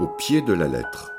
Au 0.00 0.08
pied 0.08 0.42
de 0.42 0.52
la 0.52 0.66
lettre. 0.66 1.12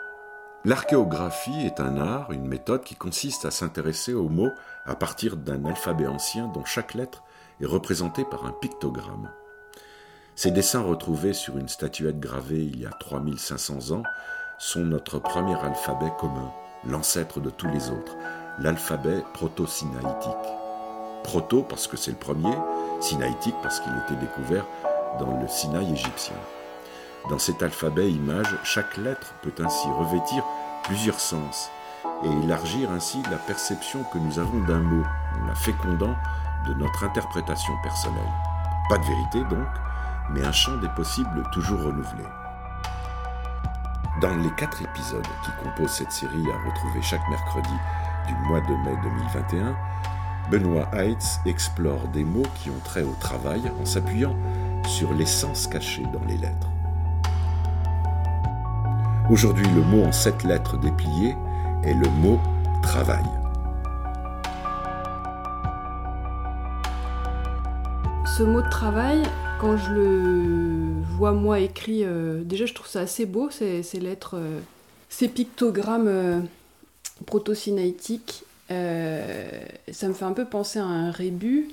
L'archéographie 0.66 1.66
est 1.66 1.80
un 1.80 1.96
art, 1.96 2.34
une 2.34 2.46
méthode 2.46 2.84
qui 2.84 2.96
consiste 2.96 3.46
à 3.46 3.52
s'intéresser 3.52 4.14
aux 4.14 4.28
mots 4.28 4.52
à 4.86 4.96
partir 4.96 5.38
d'un 5.38 5.64
alphabet 5.64 6.08
ancien 6.08 6.50
dont 6.50 6.66
chaque 6.66 6.94
lettre 6.94 7.24
est 7.62 7.66
représentée 7.66 8.26
par 8.26 8.46
un 8.46 8.52
pictogramme. 8.52 9.32
Ces 10.36 10.52
dessins 10.52 10.82
retrouvés 10.82 11.32
sur 11.32 11.58
une 11.58 11.70
statuette 11.70 12.20
gravée 12.20 12.66
il 12.66 12.78
y 12.78 12.86
a 12.86 12.90
3500 12.90 13.92
ans 13.92 14.04
sont 14.58 14.84
notre 14.84 15.20
premier 15.20 15.56
alphabet 15.56 16.12
commun, 16.20 16.52
l'ancêtre 16.86 17.40
de 17.40 17.50
tous 17.50 17.70
les 17.70 17.90
autres, 17.92 18.18
l'alphabet 18.60 19.24
proto-sinaïtique. 19.34 20.52
Proto 21.24 21.64
parce 21.64 21.88
que 21.88 21.96
c'est 21.96 22.12
le 22.12 22.18
premier, 22.18 22.58
sinaïtique 23.00 23.56
parce 23.64 23.80
qu'il 23.80 23.94
était 24.04 24.20
découvert 24.20 24.68
dans 25.18 25.40
le 25.40 25.48
Sinaï 25.48 25.94
égyptien. 25.94 26.36
Dans 27.30 27.40
cet 27.40 27.64
alphabet 27.64 28.12
image, 28.12 28.56
chaque 28.64 28.98
lettre 28.98 29.34
peut 29.42 29.64
ainsi 29.64 29.88
revêtir 29.88 30.44
plusieurs 30.84 31.20
sens 31.20 31.72
et 32.24 32.44
élargir 32.44 32.92
ainsi 32.92 33.24
la 33.32 33.38
perception 33.38 34.04
que 34.14 34.20
nous 34.20 34.38
avons 34.38 34.60
d'un 34.60 34.80
mot, 34.80 35.04
en 35.42 35.48
la 35.48 35.56
fécondant 35.56 36.16
de 36.68 36.74
notre 36.76 37.04
interprétation 37.04 37.74
personnelle. 37.82 38.32
Pas 38.90 39.00
de 39.00 39.06
vérité 39.06 39.40
donc, 39.50 39.68
mais 40.30 40.46
un 40.46 40.52
champ 40.52 40.78
des 40.78 40.90
possibles 40.90 41.44
toujours 41.52 41.80
renouvelé. 41.80 42.24
Dans 44.22 44.36
les 44.36 44.52
quatre 44.52 44.84
épisodes 44.84 45.28
qui 45.44 45.52
composent 45.64 45.98
cette 45.98 46.12
série 46.12 46.52
à 46.52 46.70
retrouver 46.70 47.02
chaque 47.02 47.28
mercredi 47.28 47.74
du 48.28 48.36
mois 48.48 48.62
de 48.62 48.76
mai 48.84 48.96
2021, 49.02 49.76
Benoît 50.52 50.88
Heitz 50.94 51.40
explore 51.48 52.08
des 52.10 52.24
mots 52.24 52.46
qui 52.54 52.70
ont 52.70 52.80
trait 52.84 53.02
au 53.02 53.16
travail 53.20 53.64
en 53.82 53.86
s'appuyant 53.86 54.36
sur 54.86 55.12
les 55.12 55.26
sens 55.26 55.66
cachés 55.66 56.06
dans 56.14 56.24
les 56.28 56.38
lettres. 56.38 56.75
Aujourd'hui, 59.32 59.66
le 59.74 59.82
mot 59.82 60.04
en 60.04 60.12
sept 60.12 60.44
lettres 60.44 60.78
dépliées 60.78 61.34
est 61.84 61.96
le 61.96 62.08
mot 62.10 62.40
travail. 62.84 63.24
Ce 68.38 68.44
mot 68.44 68.62
travail, 68.62 69.24
quand 69.60 69.78
je 69.78 69.92
le 69.94 71.02
vois 71.18 71.32
moi 71.32 71.60
écrit, 71.60 72.04
euh, 72.04 72.44
déjà 72.44 72.68
je 72.68 72.76
trouve 72.76 72.86
ça 72.86 73.00
assez 73.00 73.26
beau, 73.26 73.50
ces, 73.50 73.82
lettres, 74.00 74.36
euh, 74.38 74.60
ces 75.10 75.28
pictogrammes 75.28 76.08
euh, 76.08 76.40
proto-sinaïtiques. 77.26 78.44
ça 78.70 78.76
me 80.08 80.14
fait 80.14 80.26
un 80.26 80.34
peu 80.34 80.46
penser 80.46 80.78
à 80.78 80.86
un 80.86 81.10
rébut. 81.10 81.70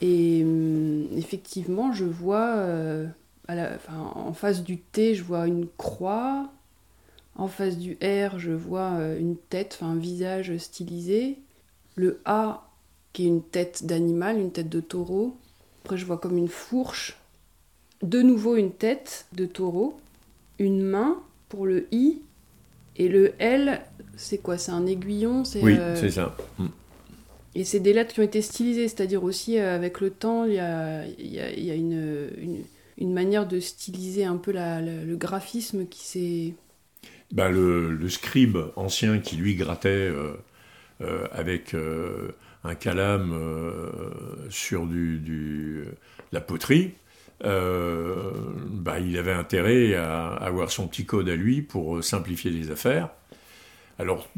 Et 0.00 0.44
hum, 0.44 1.08
effectivement, 1.16 1.92
je 1.92 2.04
vois 2.04 2.54
en 3.48 4.32
face 4.32 4.62
du 4.62 4.78
T, 4.78 5.14
je 5.14 5.22
vois 5.22 5.46
une 5.46 5.66
croix. 5.76 6.50
En 7.36 7.48
face 7.48 7.78
du 7.78 7.94
R, 7.94 8.38
je 8.38 8.52
vois 8.52 8.92
euh, 8.92 9.18
une 9.18 9.36
tête, 9.36 9.78
un 9.82 9.96
visage 9.96 10.56
stylisé. 10.56 11.38
Le 11.96 12.20
A, 12.24 12.68
qui 13.12 13.24
est 13.24 13.28
une 13.28 13.42
tête 13.42 13.86
d'animal, 13.86 14.38
une 14.38 14.52
tête 14.52 14.68
de 14.68 14.80
taureau. 14.80 15.36
Après, 15.84 15.96
je 15.96 16.06
vois 16.06 16.18
comme 16.18 16.38
une 16.38 16.48
fourche. 16.48 17.18
De 18.02 18.22
nouveau, 18.22 18.56
une 18.56 18.72
tête 18.72 19.26
de 19.32 19.46
taureau. 19.46 19.98
Une 20.58 20.82
main 20.82 21.20
pour 21.48 21.66
le 21.66 21.88
I. 21.92 22.22
Et 22.96 23.08
le 23.08 23.34
L, 23.40 23.80
c'est 24.16 24.38
quoi? 24.38 24.56
C'est 24.56 24.70
un 24.70 24.86
aiguillon 24.86 25.42
Oui, 25.60 25.76
euh, 25.76 25.96
c'est 25.96 26.12
ça. 26.12 26.36
Mm. 26.58 26.66
Et 27.56 27.64
c'est 27.64 27.80
des 27.80 27.92
lettres 27.92 28.14
qui 28.14 28.20
ont 28.20 28.24
été 28.24 28.42
stylisées, 28.42 28.88
c'est-à-dire 28.88 29.22
aussi 29.24 29.58
euh, 29.58 29.74
avec 29.74 30.00
le 30.00 30.10
temps, 30.10 30.44
il 30.44 30.54
y 30.54 30.60
a, 30.60 31.04
une 31.74 32.30
une 32.38 32.62
manière 32.98 33.46
de 33.46 33.60
styliser 33.60 34.24
un 34.24 34.36
peu 34.36 34.52
le 34.52 35.16
graphisme 35.16 35.86
qui 35.86 36.04
s'est... 36.04 36.54
Bah, 37.32 37.48
le, 37.48 38.08
scribe 38.08 38.58
ancien 38.76 39.18
qui 39.18 39.36
lui 39.36 39.56
grattait 39.56 39.88
euh, 39.88 40.34
euh, 41.00 41.26
avec 41.32 41.74
euh, 41.74 42.30
un 42.62 42.74
calame 42.74 43.34
sur 44.50 44.86
du, 44.86 45.84
la 46.32 46.40
poterie, 46.40 46.94
bah, 47.42 49.00
il 49.00 49.18
avait 49.18 49.32
intérêt 49.32 49.94
à, 49.94 50.28
avoir 50.28 50.70
son 50.70 50.86
petit 50.86 51.04
code 51.04 51.28
à 51.28 51.36
lui 51.36 51.62
pour 51.62 52.02
simplifier 52.04 52.50
les 52.50 52.70
affaires. 52.70 53.10
Alors, 53.98 54.28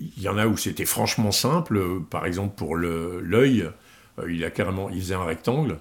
il 0.00 0.22
y 0.22 0.28
en 0.28 0.38
a 0.38 0.46
où 0.46 0.56
c'était 0.56 0.84
franchement 0.84 1.32
simple. 1.32 2.00
Par 2.10 2.26
exemple, 2.26 2.54
pour 2.56 2.76
l'œil, 2.76 3.68
il 4.28 4.44
a 4.44 4.50
il 4.92 5.00
faisait 5.00 5.14
un 5.14 5.24
rectangle. 5.24 5.78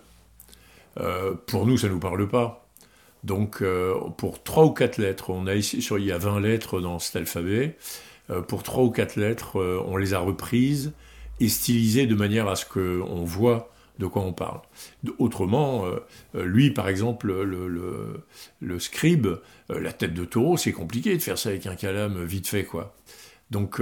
Euh, 1.00 1.34
pour 1.48 1.66
nous, 1.66 1.78
ça 1.78 1.88
ne 1.88 1.94
nous 1.94 2.00
parle 2.00 2.28
pas. 2.28 2.68
Donc, 3.24 3.62
euh, 3.62 3.96
pour 4.18 4.44
trois 4.44 4.66
ou 4.66 4.72
quatre 4.72 4.98
lettres, 4.98 5.30
on 5.30 5.48
a 5.48 5.56
ici, 5.56 5.78
il 5.98 6.06
y 6.06 6.12
a 6.12 6.18
20 6.18 6.40
lettres 6.40 6.80
dans 6.80 7.00
cet 7.00 7.16
alphabet. 7.18 7.78
Euh, 8.30 8.42
pour 8.42 8.64
trois 8.64 8.84
ou 8.84 8.92
quatre 8.92 9.16
lettres, 9.16 9.60
on 9.86 9.98
les 9.98 10.14
a 10.14 10.20
reprises 10.20 10.94
et 11.40 11.50
stylisées 11.50 12.06
de 12.06 12.16
manière 12.16 12.48
à 12.48 12.56
ce 12.56 12.66
qu'on 12.66 13.24
voit 13.24 13.72
de 13.98 14.06
quoi 14.06 14.22
on 14.22 14.32
parle. 14.32 14.62
Autrement, 15.18 15.84
lui, 16.34 16.72
par 16.72 16.88
exemple, 16.88 17.34
le, 17.34 18.80
scribe, 18.80 19.28
la 19.68 19.92
tête 19.92 20.14
de 20.14 20.24
taureau, 20.24 20.56
c'est 20.56 20.72
compliqué 20.72 21.18
de 21.18 21.22
faire 21.22 21.38
ça 21.38 21.50
avec 21.50 21.66
un 21.66 21.76
calame 21.76 22.24
vite 22.24 22.48
fait, 22.48 22.64
quoi. 22.64 22.96
Donc, 23.52 23.82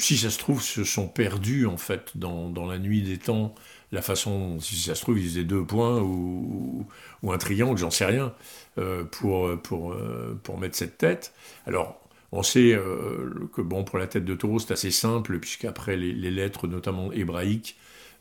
si 0.00 0.16
ça 0.16 0.30
se 0.30 0.38
trouve, 0.38 0.62
se 0.62 0.82
sont 0.82 1.06
perdus, 1.06 1.66
en 1.66 1.76
fait, 1.76 2.16
dans 2.16 2.66
la 2.66 2.78
nuit 2.78 3.02
des 3.02 3.18
temps, 3.18 3.54
la 3.94 4.02
façon, 4.02 4.58
si 4.60 4.76
ça 4.76 4.94
se 4.94 5.02
trouve, 5.02 5.18
ils 5.18 5.28
faisaient 5.28 5.44
deux 5.44 5.64
points 5.64 6.00
ou, 6.02 6.84
un 7.26 7.38
triangle, 7.38 7.78
j'en 7.78 7.90
sais 7.90 8.04
rien, 8.04 8.34
euh, 8.78 9.04
euh, 9.24 9.56
pour 9.56 10.58
mettre 10.58 10.76
cette 10.76 10.98
tête. 10.98 11.32
Alors, 11.64 12.00
on 12.32 12.42
sait 12.42 12.74
euh, 12.74 13.48
que 13.54 13.62
bon, 13.62 13.84
pour 13.84 13.98
la 13.98 14.08
tête 14.08 14.24
de 14.24 14.34
taureau, 14.34 14.58
c'est 14.58 14.72
assez 14.72 14.90
simple, 14.90 15.38
puisqu'après 15.38 15.96
les, 15.96 16.12
les 16.12 16.30
lettres, 16.30 16.66
notamment 16.66 17.12
hébraïques, 17.12 17.76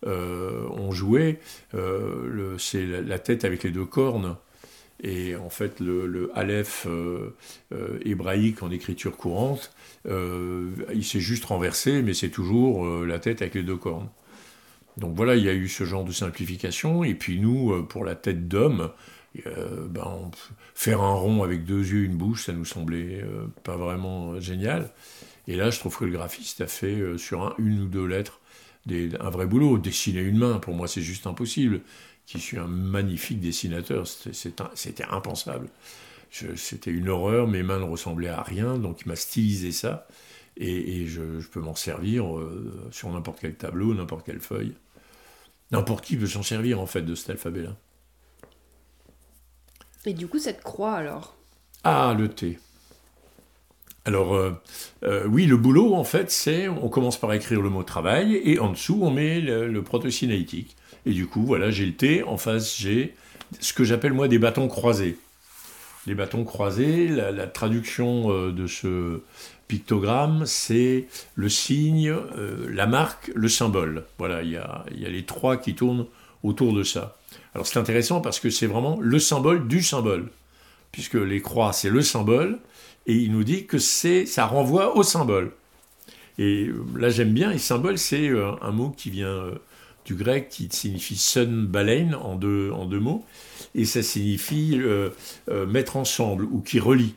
ont 0.06 0.92
joué. 0.92 1.40
c'est 2.58 2.86
la, 2.86 3.20
tête 3.20 3.46
avec 3.46 3.64
les 3.64 3.72
deux 3.72 3.86
cornes. 3.86 4.36
Et 5.02 5.36
en 5.38 5.50
fait, 5.50 5.80
le 5.80 6.30
Aleph 6.36 6.88
hébraïque 8.04 8.64
en 8.64 8.70
écriture 8.70 9.16
courante, 9.16 9.74
il 10.06 11.06
s'est 11.06 11.22
juste 11.22 11.46
renversé, 11.46 12.02
mais 12.02 12.14
c'est 12.14 12.30
toujours 12.30 12.86
la 13.06 13.18
tête 13.18 13.42
avec 13.42 13.54
les 13.54 13.64
deux 13.64 13.78
cornes. 13.78 14.10
Donc 14.98 15.16
voilà, 15.16 15.36
il 15.36 15.44
y 15.44 15.50
a 15.50 15.54
eu 15.54 15.68
ce 15.68 15.84
genre 15.84 16.04
de 16.04 16.12
simplification. 16.12 17.04
Et 17.04 17.16
puis 17.16 17.40
nous, 17.40 17.74
euh, 17.74 17.84
pour 17.84 18.06
la 18.06 18.16
tête 18.16 18.48
d'homme, 18.48 18.92
euh, 19.48 19.88
ben, 19.88 20.32
faire 20.76 21.02
un 21.02 21.14
rond 21.14 21.44
avec 21.44 21.66
deux 21.66 21.82
yeux, 21.82 22.04
une 22.04 22.18
bouche, 22.18 22.46
ça 22.46 22.54
nous 22.54 22.66
semblait 22.66 23.22
euh, 23.24 23.48
pas 23.64 23.78
vraiment 23.78 24.40
génial. 24.40 24.92
Et 25.48 25.56
là, 25.56 25.70
je 25.72 25.80
trouve 25.80 25.98
que 25.98 26.06
le 26.06 26.12
graphiste 26.12 26.62
a 26.62 26.68
fait 26.68 27.18
sur 27.18 27.56
une 27.58 27.82
ou 27.82 27.88
deux 27.88 28.06
lettres 28.06 28.40
un 29.20 29.30
vrai 29.30 29.46
boulot. 29.46 29.78
Dessiner 29.78 30.22
une 30.22 30.38
main, 30.38 30.60
pour 30.60 30.74
moi, 30.74 30.88
c'est 30.88 31.02
juste 31.02 31.28
impossible. 31.28 31.82
Qui 32.26 32.40
suis 32.40 32.58
un 32.58 32.68
magnifique 32.68 33.42
dessinateur, 33.42 34.08
c'était 34.08 35.04
impensable. 35.10 35.68
C'était 36.56 36.92
une 36.92 37.10
horreur, 37.10 37.48
mes 37.48 37.64
mains 37.64 37.80
ne 37.80 37.84
ressemblaient 37.84 38.30
à 38.30 38.42
rien, 38.42 38.78
donc 38.78 39.02
il 39.02 39.10
m'a 39.10 39.16
stylisé 39.16 39.72
ça. 39.72 40.08
Et, 40.58 41.06
je, 41.08 41.22
peux 41.48 41.60
m'en 41.60 41.76
servir 41.76 42.26
sur 42.92 43.10
n'importe 43.12 43.40
quel 43.42 43.56
tableau, 43.56 43.94
n'importe 43.94 44.26
quelle 44.26 44.40
feuille. 44.40 44.74
N'importe 45.72 46.06
qui 46.06 46.16
peut 46.16 46.28
s'en 46.28 46.44
servir 46.44 46.80
en 46.80 46.86
fait 46.86 47.02
de 47.02 47.16
cet 47.16 47.32
alphabet-là? 47.32 47.76
Et 50.06 50.14
du 50.14 50.28
coup, 50.28 50.40
cette 50.40 50.62
croix 50.62 50.94
alors? 50.94 51.36
Ah, 51.84 52.16
le 52.18 52.30
T. 52.30 52.60
Alors, 54.06 54.36
euh, 54.36 54.52
euh, 55.04 55.26
oui, 55.28 55.46
le 55.46 55.56
boulot, 55.56 55.96
en 55.96 56.04
fait, 56.04 56.30
c'est 56.30 56.68
on 56.68 56.90
commence 56.90 57.18
par 57.18 57.32
écrire 57.34 57.62
le 57.62 57.70
mot 57.70 57.84
travail 57.84 58.36
et 58.44 58.60
en 58.60 58.72
dessous, 58.72 59.00
on 59.02 59.12
met 59.12 59.40
le, 59.40 59.68
le 59.68 59.84
Et 61.06 61.12
du 61.12 61.28
coup, 61.28 61.46
voilà, 61.46 61.72
j'ai 61.72 61.86
le 61.86 61.96
T. 61.96 62.24
En 62.24 62.38
face, 62.38 62.78
j'ai 62.78 63.16
ce 63.60 63.74
que 63.74 63.84
j'appelle 63.84 64.14
moi 64.14 64.28
des 64.28 64.40
bâtons 64.40 64.68
croisés. 64.68 65.18
Les 66.06 66.16
bâtons 66.16 66.44
croisés, 66.44 67.08
la, 67.08 67.48
traduction 67.48 68.32
euh, 68.32 68.52
de 68.52 68.68
ce, 68.68 69.22
pictogramme, 69.68 70.46
c'est 70.46 71.08
le 71.36 71.50
signe, 71.50 72.10
euh, 72.10 72.68
la 72.70 72.86
marque, 72.86 73.32
le 73.34 73.48
symbole. 73.48 74.06
Voilà, 74.18 74.44
il 74.44 74.52
y 74.52 74.58
a, 74.58 74.86
les 74.90 75.24
trois 75.24 75.58
qui 75.58 75.76
tournent 75.76 76.06
autour 76.44 76.74
de 76.74 76.84
ça. 76.84 77.18
Alors 77.56 77.66
c'est 77.66 77.80
intéressant 77.80 78.22
parce 78.22 78.40
que 78.40 78.50
c'est 78.50 78.68
vraiment 78.68 79.00
le 79.02 79.18
symbole 79.18 79.68
du 79.68 79.82
symbole, 79.82 80.30
puisque 80.92 81.16
les 81.16 81.42
croix, 81.42 81.74
c'est 81.74 81.90
le 81.90 82.02
symbole, 82.02 82.60
et 83.08 83.16
il 83.16 83.32
nous 83.32 83.44
dit 83.44 83.66
que 83.66 83.78
c'est, 83.78 84.26
ça 84.26 84.46
renvoie 84.46 84.96
au 84.96 85.04
symbole. 85.04 85.54
Et 86.38 86.68
euh, 86.68 86.84
là 86.98 87.10
j'aime 87.10 87.34
bien, 87.34 87.52
et 87.52 87.58
symbole, 87.58 87.98
c'est 87.98 88.30
un 88.62 88.72
mot 88.72 88.90
qui 88.90 89.10
vient 89.10 89.46
du 90.06 90.16
grec 90.16 90.50
qui 90.50 90.68
signifie 90.72 91.16
sun, 91.16 91.66
baleine, 91.66 92.16
en 92.16 92.36
deux, 92.36 92.72
mots, 93.00 93.26
et 93.76 93.86
ça 93.86 94.04
signifie 94.04 94.80
mettre 95.68 95.98
ensemble 95.98 96.46
ou 96.46 96.62
qui 96.62 96.80
relie. 96.80 97.16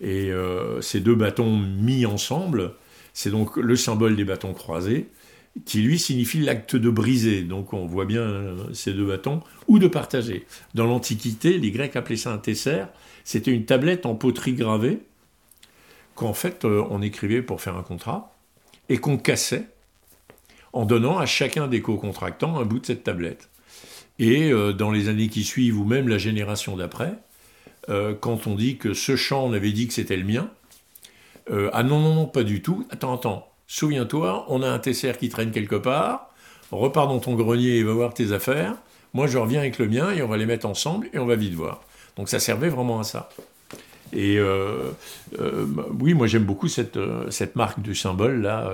Et 0.00 0.32
euh, 0.32 0.80
ces 0.80 1.00
deux 1.00 1.14
bâtons 1.14 1.56
mis 1.56 2.06
ensemble, 2.06 2.72
c'est 3.12 3.30
donc 3.30 3.56
le 3.56 3.76
symbole 3.76 4.16
des 4.16 4.24
bâtons 4.24 4.52
croisés. 4.52 5.08
qui 5.66 5.82
lui 5.82 6.00
signifie 6.00 6.40
l'acte 6.40 6.74
de 6.74 6.90
briser. 6.90 7.42
Donc 7.42 7.72
on 7.72 7.86
voit 7.86 8.06
bien 8.06 8.22
euh, 8.22 8.56
ces 8.72 8.92
deux 8.92 9.06
bâtons, 9.06 9.40
ou 9.68 9.78
de 9.78 9.86
partager. 9.86 10.46
Dans 10.74 10.84
l'Antiquité, 10.84 11.58
les 11.58 11.70
Grecs 11.70 11.94
appelaient 11.94 12.16
ça 12.16 12.32
un 12.32 12.38
tesser. 12.38 12.82
C'était 13.22 13.52
une 13.52 13.64
tablette 13.64 14.04
en 14.04 14.16
poterie 14.16 14.54
gravée 14.54 14.98
qu'en 16.16 16.34
fait 16.34 16.64
euh, 16.64 16.84
on 16.90 17.02
écrivait 17.02 17.40
pour 17.40 17.60
faire 17.60 17.76
un 17.76 17.82
contrat 17.82 18.34
et 18.88 18.98
qu'on 18.98 19.16
cassait 19.16 19.68
en 20.74 20.84
donnant 20.84 21.18
à 21.18 21.24
chacun 21.24 21.66
des 21.66 21.80
co-contractants 21.80 22.58
un 22.58 22.64
bout 22.64 22.80
de 22.80 22.86
cette 22.86 23.04
tablette. 23.04 23.48
Et 24.18 24.52
euh, 24.52 24.74
dans 24.74 24.90
les 24.90 25.08
années 25.08 25.28
qui 25.28 25.42
suivent, 25.42 25.80
ou 25.80 25.84
même 25.84 26.08
la 26.08 26.18
génération 26.18 26.76
d'après, 26.76 27.14
quand 28.20 28.46
on 28.46 28.54
dit 28.54 28.78
que 28.78 28.94
ce 28.94 29.14
champ, 29.14 29.44
on 29.44 29.52
avait 29.52 29.72
dit 29.72 29.86
que 29.86 29.92
c'était 29.92 30.16
le 30.16 30.24
mien, 30.24 30.48
ah 31.50 31.82
non, 31.82 32.00
non, 32.00 32.14
non, 32.14 32.24
pas 32.24 32.42
du 32.42 32.62
tout, 32.62 32.86
attends, 32.88 33.14
attends, 33.14 33.46
souviens-toi, 33.66 34.46
on 34.48 34.62
a 34.62 34.70
un 34.70 34.78
tesser 34.78 35.12
qui 35.20 35.28
traîne 35.28 35.50
quelque 35.50 35.76
part, 35.76 36.30
repars 36.70 37.08
dans 37.08 37.18
ton 37.18 37.34
grenier 37.34 37.76
et 37.76 37.82
va 37.82 37.92
voir 37.92 38.14
tes 38.14 38.32
affaires, 38.32 38.76
moi 39.12 39.26
je 39.26 39.38
reviens 39.38 39.60
avec 39.60 39.78
le 39.78 39.88
mien 39.88 40.10
et 40.12 40.22
on 40.22 40.28
va 40.28 40.38
les 40.38 40.46
mettre 40.46 40.66
ensemble 40.66 41.08
et 41.12 41.18
on 41.18 41.26
va 41.26 41.36
vite 41.36 41.52
voir. 41.54 41.82
Donc 42.16 42.28
ça 42.28 42.38
servait 42.38 42.68
vraiment 42.68 43.00
à 43.00 43.04
ça. 43.04 43.28
Et 44.12 44.38
euh, 44.38 44.90
euh, 45.40 45.66
oui, 45.98 46.14
moi 46.14 46.26
j'aime 46.26 46.44
beaucoup 46.44 46.68
cette, 46.68 46.96
euh, 46.96 47.30
cette 47.30 47.56
marque 47.56 47.80
du 47.80 47.94
symbole 47.94 48.42
là, 48.42 48.72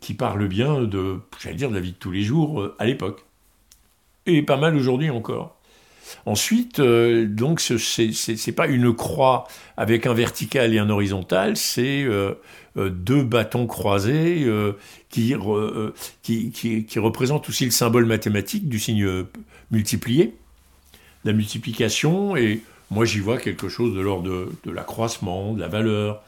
qui 0.00 0.14
parle 0.14 0.46
bien 0.46 0.82
de, 0.82 1.20
j'allais 1.40 1.56
dire, 1.56 1.70
de 1.70 1.74
la 1.74 1.80
vie 1.80 1.92
de 1.92 1.96
tous 1.96 2.10
les 2.10 2.22
jours 2.22 2.68
à 2.78 2.84
l'époque. 2.84 3.24
Et 4.26 4.42
pas 4.42 4.56
mal 4.56 4.76
aujourd'hui 4.76 5.10
encore. 5.10 5.60
Ensuite, 6.26 6.80
euh, 6.80 7.26
donc, 7.26 7.60
ce 7.60 8.46
n'est 8.46 8.54
pas 8.54 8.66
une 8.66 8.94
croix 8.94 9.46
avec 9.76 10.06
un 10.06 10.14
vertical 10.14 10.74
et 10.74 10.78
un 10.78 10.90
horizontal, 10.90 11.56
c'est 11.56 12.02
euh, 12.02 12.34
euh, 12.76 12.90
deux 12.90 13.22
bâtons 13.22 13.66
croisés 13.66 14.46
qui, 15.08 15.34
qui, 16.22 16.98
représentent 16.98 17.48
aussi 17.48 17.64
le 17.64 17.70
symbole 17.70 18.06
mathématique 18.06 18.68
du 18.68 18.78
signe 18.78 19.24
multiplié, 19.70 20.34
la 21.24 21.32
multiplication, 21.32 22.36
et 22.36 22.62
moi 22.90 23.04
j'y 23.04 23.20
vois 23.20 23.38
quelque 23.38 23.68
chose 23.68 23.94
de 23.94 24.00
l'ordre 24.00 24.48
de 24.64 24.70
l'accroissement, 24.70 25.54
de 25.54 25.60
la 25.60 25.68
valeur. 25.68 26.22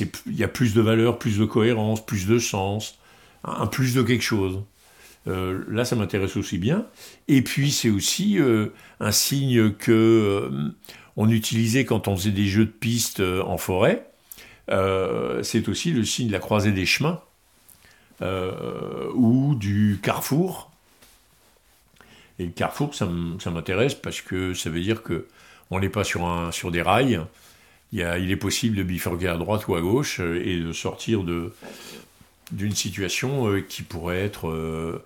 Il 0.00 0.36
y 0.36 0.44
a 0.44 0.48
plus 0.48 0.74
de 0.74 0.80
valeur, 0.80 1.18
plus 1.18 1.38
de 1.38 1.44
cohérence, 1.44 2.04
plus 2.04 2.26
de 2.26 2.38
sens, 2.38 2.98
un 3.44 3.66
plus 3.66 3.94
de 3.94 4.02
quelque 4.02 4.22
chose. 4.22 4.60
Euh, 5.26 5.64
là, 5.68 5.84
ça 5.84 5.96
m'intéresse 5.96 6.36
aussi 6.36 6.58
bien. 6.58 6.86
Et 7.26 7.42
puis, 7.42 7.70
c'est 7.70 7.90
aussi 7.90 8.38
euh, 8.38 8.68
un 9.00 9.12
signe 9.12 9.72
que 9.72 9.92
euh, 9.92 10.70
on 11.16 11.28
utilisait 11.28 11.84
quand 11.84 12.08
on 12.08 12.16
faisait 12.16 12.30
des 12.30 12.46
jeux 12.46 12.66
de 12.66 12.70
piste 12.70 13.20
en 13.20 13.58
forêt. 13.58 14.06
c'est 15.42 15.68
aussi 15.68 15.92
le 15.92 16.04
signe 16.04 16.28
de 16.28 16.32
la 16.32 16.38
croisée 16.38 16.72
des 16.72 16.86
chemins 16.86 17.20
ou 19.14 19.54
du 19.54 19.98
carrefour. 20.02 20.70
Et 22.38 22.44
le 22.44 22.52
carrefour, 22.52 22.94
ça 22.94 23.06
m'intéresse 23.50 23.94
parce 23.94 24.20
que 24.20 24.54
ça 24.54 24.70
veut 24.70 24.80
dire 24.80 25.02
que 25.02 25.26
on 25.70 25.80
n'est 25.80 25.88
pas 25.88 26.04
sur, 26.04 26.70
des 26.70 26.82
rails. 26.82 27.20
Il, 27.92 28.30
est 28.30 28.36
possible 28.36 28.76
de 28.76 28.82
bifurquer 28.82 29.28
à 29.28 29.36
droite 29.36 29.66
ou 29.68 29.74
à 29.74 29.80
gauche 29.80 30.20
et 30.20 30.60
de 30.60 30.72
sortir 30.72 31.24
d'une 32.52 32.74
situation 32.74 33.48
euh, 33.48 33.60
qui 33.60 33.82
pourrait 33.82 34.20
être 34.20 34.48
euh, 34.48 35.02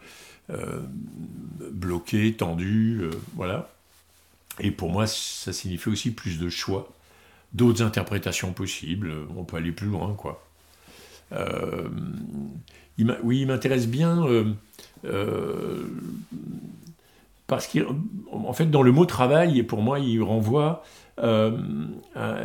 euh, 0.50 0.80
bloquée, 1.70 2.34
tendue, 2.34 3.02
voilà. 3.36 3.70
Et 4.58 4.70
pour 4.70 4.90
moi, 4.90 5.06
ça 5.06 5.52
signifie 5.52 5.88
aussi 5.88 6.10
plus 6.10 6.38
de 6.38 6.48
choix, 6.48 6.92
d'autres 7.52 7.82
interprétations 7.82 8.52
possibles. 8.52 9.12
On 9.36 9.44
peut 9.44 9.56
aller 9.56 9.72
plus 9.72 9.88
loin, 9.88 10.14
quoi. 10.14 10.44
oui, 12.98 13.40
il 13.40 13.46
m'intéresse 13.46 13.86
bien 13.86 14.26
parce 17.52 17.66
qu'en 17.66 18.52
fait, 18.54 18.70
dans 18.70 18.82
le 18.82 18.92
mot 18.92 19.04
travail, 19.04 19.62
pour 19.62 19.82
moi, 19.82 19.98
il 19.98 20.22
renvoie 20.22 20.84
à, 21.18 22.40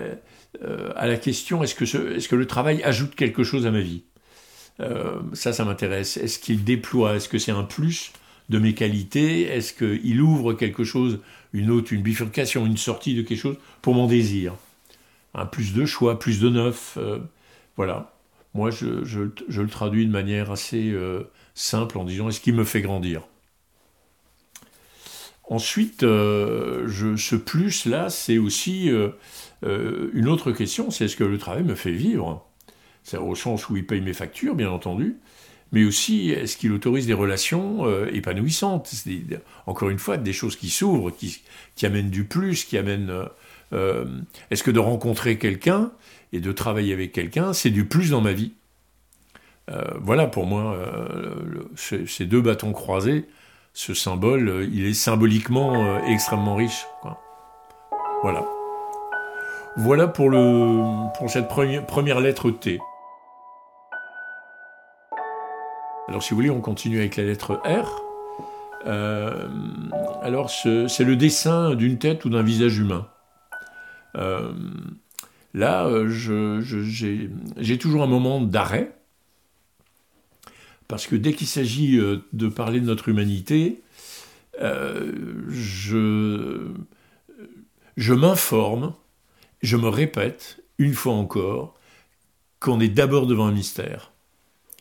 la 1.06 1.18
question 1.18 1.64
est-ce 1.64 1.76
que, 1.76 2.16
est-ce 2.16 2.28
que 2.28 2.36
le 2.36 2.48
travail 2.48 2.84
ajoute 2.84 3.16
quelque 3.16 3.44
chose 3.44 3.66
à 3.66 3.72
ma 3.72 3.82
vie? 3.82 4.04
Euh, 4.80 5.20
ça, 5.34 5.54
ça 5.54 5.66
m'intéresse. 5.66 6.18
Est-ce 6.18 6.40
qu'il 6.40 6.64
déploie? 6.64 7.16
Est-ce 7.16 7.30
que 7.30 7.38
c'est 7.38 7.52
un 7.52 7.64
plus 7.64 8.12
de 8.50 8.60
mes 8.60 8.74
qualités? 8.74 9.44
Est-ce 9.44 9.74
qu'il 9.74 10.22
ouvre 10.22 10.54
quelque 10.54 10.84
chose, 10.84 11.20
une 11.54 11.72
autre, 11.72 11.94
une 11.94 12.02
bifurcation, 12.02 12.66
une 12.66 12.78
sortie 12.78 13.16
de 13.16 13.22
quelque 13.22 13.40
chose 13.40 13.58
pour 13.82 13.96
mon 13.96 14.08
désir? 14.08 14.54
Un 15.34 15.46
plus 15.46 15.74
de 15.74 15.86
choix, 15.86 16.20
plus 16.20 16.40
de 16.40 16.50
neuf. 16.50 16.98
Euh, 16.98 17.20
voilà. 17.76 18.14
Moi, 18.54 18.72
je, 18.72 19.04
je, 19.04 19.22
le 19.62 19.68
traduis 19.68 20.06
de 20.06 20.12
manière 20.12 20.52
assez 20.52 20.92
euh, 20.92 21.24
simple 21.54 21.98
en 21.98 22.06
disant 22.06 22.30
est-ce 22.30 22.42
qu'il 22.42 22.56
me 22.56 22.64
fait 22.64 22.82
grandir? 22.82 23.22
Ensuite, 25.50 26.02
je, 26.02 27.16
ce 27.16 27.36
plus-là, 27.38 28.10
c'est 28.10 28.38
aussi 28.38 28.92
une 29.62 30.28
autre 30.28 30.52
question, 30.52 30.92
c'est 30.92 31.06
est-ce 31.06 31.16
que 31.16 31.24
le 31.24 31.38
travail 31.38 31.64
me 31.64 31.76
fait 31.76 31.94
vivre? 31.94 32.46
C'est 33.04 33.18
au 33.18 33.36
sens 33.36 33.70
où 33.70 33.78
il 33.78 33.88
paye 33.88 34.02
mes 34.02 34.12
factures, 34.12 34.54
bien 34.54 34.70
entendu, 34.70 35.16
mais 35.72 35.86
aussi 35.86 36.30
est-ce 36.30 36.58
qu'il 36.58 36.72
autorise 36.72 37.08
des 37.08 37.14
relations 37.14 37.86
euh, 37.86 38.10
épanouissantes? 38.14 38.92
Encore 39.66 39.90
une 39.90 40.00
fois, 40.00 40.18
des 40.18 40.34
choses 40.34 40.56
qui 40.56 40.70
s'ouvrent, 40.70 41.12
qui, 41.12 41.86
amènent 41.86 42.10
du 42.10 42.26
plus, 42.26 42.66
qui 42.66 42.78
amènent... 42.78 43.10
Euh, 43.10 43.26
euh, 43.74 44.06
est-ce 44.50 44.64
que 44.64 44.72
de 44.72 44.80
rencontrer 44.80 45.38
quelqu'un 45.38 45.92
et 46.32 46.40
de 46.40 46.52
travailler 46.52 46.94
avec 46.94 47.12
quelqu'un, 47.12 47.54
c'est 47.54 47.70
du 47.70 47.86
plus 47.86 48.12
dans 48.12 48.22
ma 48.22 48.34
vie? 48.34 48.54
Voilà, 50.00 50.28
pour 50.28 50.46
moi, 50.46 50.80
ces 51.76 52.26
deux 52.26 52.40
bâtons 52.40 52.72
croisés, 52.72 53.26
ce 53.78 53.94
symbole, 53.94 54.68
il 54.74 54.88
est 54.88 54.96
symboliquement 54.96 56.00
extrêmement 56.08 56.56
riche. 56.56 56.88
Voilà. 58.24 58.44
Voilà 59.76 60.08
pour, 60.08 60.32
cette 61.28 61.48
première, 61.48 62.20
lettre 62.20 62.50
T. 62.50 62.80
Alors 66.08 66.24
si 66.24 66.32
vous 66.32 66.38
voulez, 66.38 66.50
on 66.50 66.62
continue 66.62 66.98
avec 66.98 67.18
la 67.18 67.24
lettre 67.26 67.62
R. 67.64 68.02
Euh, 68.88 69.48
alors 70.24 70.50
c'est 70.50 71.04
le 71.04 71.16
dessin 71.16 71.76
d'une 71.76 72.00
tête 72.00 72.26
ou 72.26 72.30
d'un 72.30 72.42
visage 72.42 72.80
humain. 72.80 73.06
Euh, 74.16 74.52
là, 75.54 75.86
euh, 75.86 76.10
j'ai 76.10 77.78
toujours 77.78 78.02
un 78.02 78.08
moment 78.08 78.42
d'arrêt, 78.42 78.97
parce 80.88 81.08
que 81.08 81.16
dès 81.16 81.34
qu'il 81.34 81.48
s'agit 81.48 81.98
de 81.98 82.48
parler 82.48 82.80
de 82.80 82.86
notre 82.86 83.10
humanité, 83.10 83.82
je, 84.60 86.72
je 87.98 88.14
m'informe, 88.14 88.94
je 89.62 89.78
me 89.78 89.90
répète, 89.90 90.64
une 90.78 90.94
fois 90.94 91.14
encore, 91.14 91.76
qu'on 92.60 92.80
est 92.80 92.90
d'abord 92.90 93.28
devant 93.28 93.48
un 93.48 93.52
mystère 93.52 94.12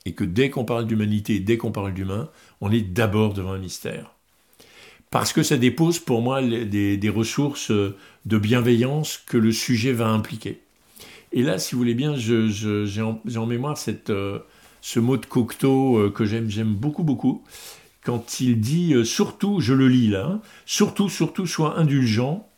et 0.07 0.13
que 0.13 0.25
dès 0.25 0.51
qu'on 0.51 0.65
parle 0.65 0.87
d'humanité, 0.87 1.41
dès 1.41 1.57
qu'on 1.57 1.73
parle 1.73 1.93
d'humain, 1.93 2.31
on 2.61 2.71
est 2.71 2.81
d'abord 2.81 3.35
devant 3.35 3.53
un 3.53 3.59
mystère. 3.59 4.15
Parce 5.11 5.33
que 5.33 5.43
ça 5.43 5.57
dépose 5.57 5.99
pour 5.99 6.23
moi 6.23 6.41
des, 6.43 7.13
ressources 7.13 7.71
de 7.71 8.39
bienveillance 8.39 9.19
que 9.19 9.37
le 9.37 9.51
sujet 9.51 9.93
va 9.93 10.09
impliquer. 10.09 10.61
Et 11.33 11.43
là, 11.43 11.59
si 11.59 11.75
vous 11.75 11.81
voulez 11.81 11.95
bien, 11.95 12.15
j'ai 12.17 13.03
en, 13.03 13.47
mémoire 13.47 13.77
cette, 13.77 14.11
euh, 14.11 14.39
ce 14.87 15.01
mot 15.01 15.17
de 15.17 15.27
Cocteau 15.27 15.99
euh, 15.99 16.11
que 16.11 16.25
j'aime, 16.25 16.47
beaucoup, 16.75 17.03
beaucoup, 17.03 17.43
quand 18.05 18.39
il 18.39 18.61
dit, 18.61 18.95
euh, 18.95 19.03
surtout, 19.03 19.59
je 19.61 19.75
le 19.75 19.89
lis 19.89 20.07
là, 20.07 20.27
hein, 20.27 20.41
surtout, 20.65 21.09
surtout, 21.09 21.45
sois 21.45 21.77
indulgent, 21.77 22.49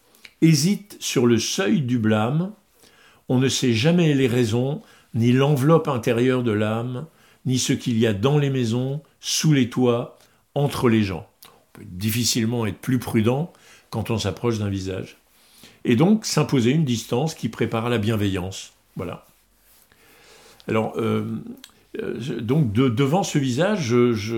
hésite 0.42 0.98
sur 1.00 1.26
le 1.26 1.38
seuil 1.38 1.80
du 1.80 1.98
blâme, 1.98 2.52
on 3.30 3.38
ne 3.38 3.48
sait 3.48 3.72
jamais 3.72 4.12
les 4.12 4.26
raisons, 4.26 4.82
ni 5.14 5.32
l'enveloppe 5.32 5.88
intérieure 5.88 6.42
de 6.42 6.52
l'âme, 6.52 7.06
ni 7.46 7.58
ce 7.58 7.72
qu'il 7.72 7.98
y 7.98 8.06
a 8.06 8.12
dans 8.12 8.36
les 8.36 8.50
maisons, 8.50 9.00
sous 9.20 9.54
les 9.54 9.70
toits, 9.70 10.18
entre 10.54 10.90
les 10.90 11.04
gens. 11.04 11.26
On 11.46 11.78
peut 11.78 11.86
difficilement 11.86 12.66
être 12.66 12.78
plus 12.78 12.98
prudent 12.98 13.54
quand 13.88 14.10
on 14.10 14.18
s'approche 14.18 14.58
d'un 14.58 14.68
visage. 14.68 15.16
Et 15.86 15.96
donc 15.96 16.26
s'imposer 16.26 16.72
une 16.72 16.84
distance 16.84 17.34
qui 17.34 17.48
prépare 17.48 17.86
à 17.86 17.88
la 17.88 17.96
bienveillance. 17.96 18.74
Voilà. 18.96 19.24
Alors, 20.66 20.92
euh, 20.98 21.24
euh, 22.00 22.40
donc 22.40 22.72
devant 22.72 23.22
ce 23.22 23.38
visage, 23.38 23.94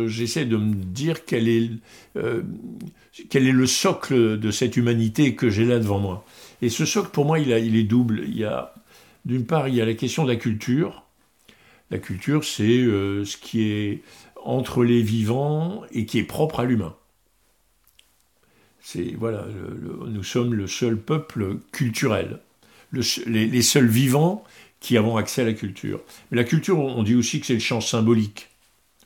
j'essaie 0.06 0.44
de 0.44 0.56
me 0.56 0.74
dire 0.74 1.24
quel 1.24 1.48
est, 1.48 1.70
euh, 2.16 2.42
quel 3.28 3.46
est 3.46 3.52
le 3.52 3.66
socle 3.66 4.38
de 4.38 4.50
cette 4.50 4.76
humanité 4.76 5.34
que 5.34 5.50
j'ai 5.50 5.64
là 5.64 5.78
devant 5.78 5.98
moi. 5.98 6.24
Et 6.62 6.68
ce 6.68 6.84
socle, 6.84 7.10
pour 7.10 7.24
moi, 7.24 7.38
il, 7.38 7.50
il 7.50 7.76
est 7.76 7.84
double. 7.84 8.22
Il 8.26 8.36
y 8.36 8.44
a, 8.44 8.74
d'une 9.24 9.46
part, 9.46 9.68
il 9.68 9.74
y 9.74 9.80
a 9.80 9.86
la 9.86 9.94
question 9.94 10.24
de 10.24 10.28
la 10.28 10.36
culture, 10.36 11.04
la 11.90 11.98
culture, 11.98 12.44
c'est 12.44 12.78
euh, 12.78 13.24
ce 13.24 13.36
qui 13.36 13.62
est 13.62 14.02
entre 14.36 14.84
les 14.84 15.02
vivants 15.02 15.82
et 15.92 16.06
qui 16.06 16.18
est 16.18 16.24
propre 16.24 16.60
à 16.60 16.64
l'humain. 16.64 16.94
C'est 18.80 19.14
voilà, 19.18 19.46
nous 20.08 20.22
sommes 20.22 20.54
le 20.54 20.66
seul 20.66 20.96
peuple 20.96 21.58
culturel, 21.70 22.40
les, 23.26 23.62
seuls 23.62 23.86
vivants 23.86 24.42
qui 24.80 24.96
avons 24.96 25.16
accès 25.16 25.42
à 25.42 25.44
la 25.44 25.52
culture. 25.52 26.00
Mais 26.30 26.36
la 26.36 26.44
culture, 26.44 26.78
on 26.78 27.02
dit 27.02 27.14
aussi 27.14 27.40
que 27.40 27.46
c'est 27.46 27.54
le 27.54 27.60
champ 27.60 27.80
symbolique. 27.80 28.48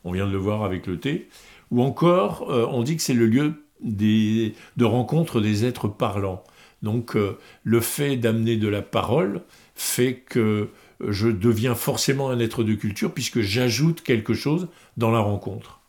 On 0.04 0.12
vient 0.12 0.26
de 0.26 0.32
le 0.32 0.38
voir 0.38 0.64
avec 0.64 0.86
le 0.86 0.98
thé. 0.98 1.28
Ou 1.70 1.82
encore, 1.82 2.46
on 2.48 2.82
dit 2.82 2.96
que 2.96 3.02
c'est 3.02 3.14
le 3.14 3.26
lieu 3.26 3.54
des, 3.80 4.54
de 4.76 4.84
rencontre 4.84 5.40
des 5.40 5.64
êtres 5.64 5.88
parlants. 5.88 6.44
Donc 6.82 7.16
le 7.64 7.80
fait 7.80 8.16
d'amener 8.16 8.56
de 8.56 8.68
la 8.68 8.82
parole 8.82 9.42
fait 9.74 10.14
que 10.14 10.68
je 11.00 11.28
deviens 11.28 11.74
forcément 11.74 12.30
un 12.30 12.38
être 12.38 12.62
de 12.62 12.74
culture 12.74 13.12
puisque 13.12 13.40
j'ajoute 13.40 14.02
quelque 14.02 14.34
chose 14.34 14.68
dans 14.96 15.10
la 15.10 15.18
rencontre. 15.18 15.80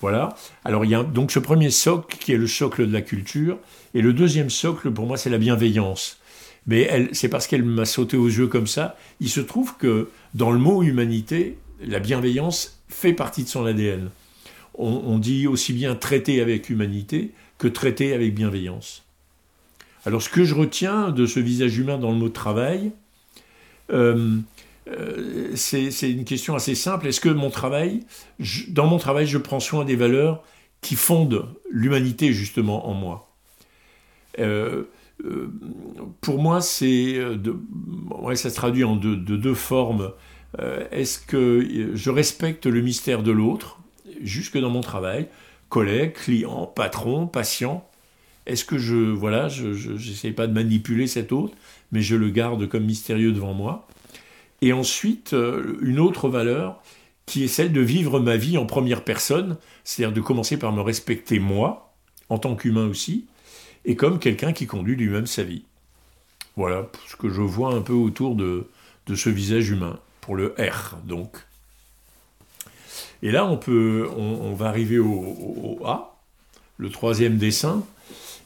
Voilà. 0.00 0.36
Alors 0.64 0.84
il 0.84 0.90
y 0.90 0.94
a 0.94 1.02
donc 1.02 1.32
ce 1.32 1.38
premier 1.38 1.70
socle 1.70 2.18
qui 2.18 2.32
est 2.32 2.36
le 2.36 2.46
socle 2.46 2.86
de 2.86 2.92
la 2.92 3.00
culture, 3.00 3.56
et 3.94 4.02
le 4.02 4.12
deuxième 4.12 4.50
socle 4.50 4.90
pour 4.90 5.06
moi 5.06 5.16
c'est 5.16 5.30
la 5.30 5.38
bienveillance. 5.38 6.18
Mais 6.66 7.08
c'est 7.12 7.28
parce 7.28 7.46
qu'elle 7.46 7.62
m'a 7.62 7.84
sauté 7.84 8.16
aux 8.16 8.28
yeux 8.28 8.46
comme 8.46 8.66
ça. 8.66 8.96
Il 9.20 9.28
se 9.28 9.40
trouve 9.40 9.76
que 9.76 10.08
dans 10.34 10.50
le 10.50 10.58
mot 10.58 10.82
humanité, 10.82 11.58
la 11.80 11.98
bienveillance 11.98 12.80
fait 12.88 13.12
partie 13.12 13.44
de 13.44 13.48
son 13.48 13.66
ADN. 13.66 14.10
On, 14.76 15.18
dit 15.18 15.46
aussi 15.46 15.72
bien 15.72 15.94
traiter 15.94 16.40
avec 16.40 16.68
humanité 16.68 17.30
que 17.58 17.68
traiter 17.68 18.12
avec 18.12 18.34
bienveillance. 18.34 19.04
Alors 20.04 20.20
ce 20.20 20.28
que 20.28 20.42
je 20.42 20.54
retiens 20.54 21.10
de 21.10 21.26
ce 21.26 21.38
visage 21.38 21.78
humain 21.78 21.96
dans 21.96 22.10
le 22.10 22.18
mot 22.18 22.28
travail, 22.28 22.90
euh, 23.92 24.36
euh, 24.88 25.52
c'est 25.54 26.10
une 26.10 26.24
question 26.24 26.56
assez 26.56 26.74
simple. 26.74 27.06
Est-ce 27.06 27.20
que 27.20 27.28
mon 27.28 27.50
travail, 27.50 28.00
dans 28.68 28.86
mon 28.86 28.98
travail, 28.98 29.28
je 29.28 29.38
prends 29.38 29.60
soin 29.60 29.84
des 29.84 29.96
valeurs 29.96 30.42
qui 30.80 30.96
fondent 30.96 31.46
l'humanité 31.70 32.32
justement 32.32 32.88
en 32.88 32.94
moi? 32.94 33.32
Euh, 34.40 34.84
Pour 36.20 36.42
moi, 36.42 36.60
c'est 36.60 37.18
ça 38.34 38.50
se 38.50 38.54
traduit 38.54 38.84
en 38.84 38.96
deux, 38.96 39.16
de 39.16 39.54
formes. 39.54 40.12
Est-ce 40.90 41.18
que 41.18 41.92
je 41.94 42.10
respecte 42.10 42.66
le 42.66 42.80
mystère 42.80 43.22
de 43.22 43.30
l'autre 43.30 43.80
jusque 44.20 44.58
dans 44.58 44.70
mon 44.70 44.80
travail, 44.80 45.28
collègue, 45.68 46.12
client, 46.14 46.66
patron, 46.66 47.26
patient? 47.26 47.88
Est-ce 48.46 48.64
que 48.64 48.76
je 48.76 48.96
voilà, 48.96 49.48
je 49.48 49.92
n'essaie 49.92 50.32
pas 50.32 50.46
de 50.46 50.52
manipuler 50.52 51.06
cet 51.06 51.32
autre 51.32 51.54
mais 51.92 52.02
je 52.02 52.16
le 52.16 52.28
garde 52.28 52.68
comme 52.68 52.84
mystérieux 52.84 53.32
devant 53.32 53.54
moi? 53.54 53.86
Et 54.60 54.72
ensuite, 54.72 55.34
euh, 55.34 55.78
une 55.82 56.00
autre 56.00 56.28
valeur 56.28 56.82
qui 57.26 57.44
est 57.44 57.48
celle 57.48 57.72
de 57.72 57.80
vivre 57.80 58.18
ma 58.18 58.36
vie 58.36 58.58
en 58.58 58.66
première 58.66 59.04
personne, 59.04 59.56
c'est-à-dire 59.84 60.14
de 60.14 60.20
commencer 60.20 60.58
par 60.58 60.72
me 60.72 60.80
respecter 60.80 61.38
moi, 61.38 61.94
en 62.28 62.38
tant 62.38 62.56
qu'humain 62.56 62.86
aussi, 62.86 63.26
et 63.84 63.96
comme 63.96 64.18
quelqu'un 64.18 64.52
qui 64.52 64.66
conduit 64.66 64.96
lui-même 64.96 65.26
sa 65.26 65.42
vie. 65.42 65.64
Voilà 66.56 66.88
ce 67.08 67.16
que 67.16 67.28
je 67.28 67.40
vois 67.40 67.74
un 67.74 67.80
peu 67.80 67.92
autour 67.92 68.34
de, 68.34 68.66
ce 69.12 69.28
visage 69.28 69.70
humain, 69.70 69.98
pour 70.20 70.36
le 70.36 70.54
R 70.58 70.96
donc. 71.04 71.36
Et 73.22 73.30
là, 73.30 73.46
on, 73.46 73.56
peut, 73.56 74.08
on, 74.16 74.54
va 74.54 74.68
arriver 74.68 74.98
au, 74.98 75.78
au, 75.80 75.86
A, 75.86 76.16
le 76.76 76.90
troisième 76.90 77.38
dessin, 77.38 77.84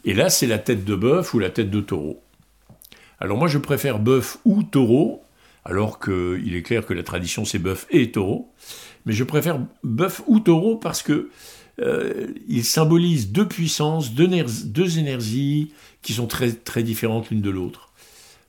et 0.04 0.14
là, 0.14 0.30
c'est 0.30 0.46
la 0.46 0.58
tête 0.58 0.84
de 0.84 0.94
bœuf 0.94 1.34
ou 1.34 1.38
la 1.38 1.50
tête 1.50 1.70
de 1.70 1.80
taureau. 1.80 2.22
Alors 3.20 3.36
moi 3.36 3.48
je 3.48 3.58
préfère 3.58 3.98
bœuf 3.98 4.38
ou 4.44 4.62
taureau, 4.62 5.22
alors 5.64 5.98
qu'il 5.98 6.54
est 6.54 6.62
clair 6.62 6.86
que 6.86 6.94
la 6.94 7.02
tradition 7.02 7.44
c'est 7.44 7.58
bœuf 7.58 7.86
et 7.90 8.12
taureau, 8.12 8.52
mais 9.06 9.12
je 9.12 9.24
préfère 9.24 9.60
bœuf 9.82 10.22
ou 10.26 10.40
taureau 10.40 10.76
parce 10.76 11.02
que 11.02 11.30
euh, 11.80 12.26
il 12.48 12.64
symbolise 12.64 13.30
deux 13.30 13.46
puissances, 13.46 14.12
deux, 14.12 14.98
énergies 14.98 15.72
qui 16.02 16.12
sont 16.12 16.26
très, 16.26 16.52
très 16.52 16.82
différentes 16.82 17.30
l'une 17.30 17.40
de 17.40 17.50
l'autre. 17.50 17.92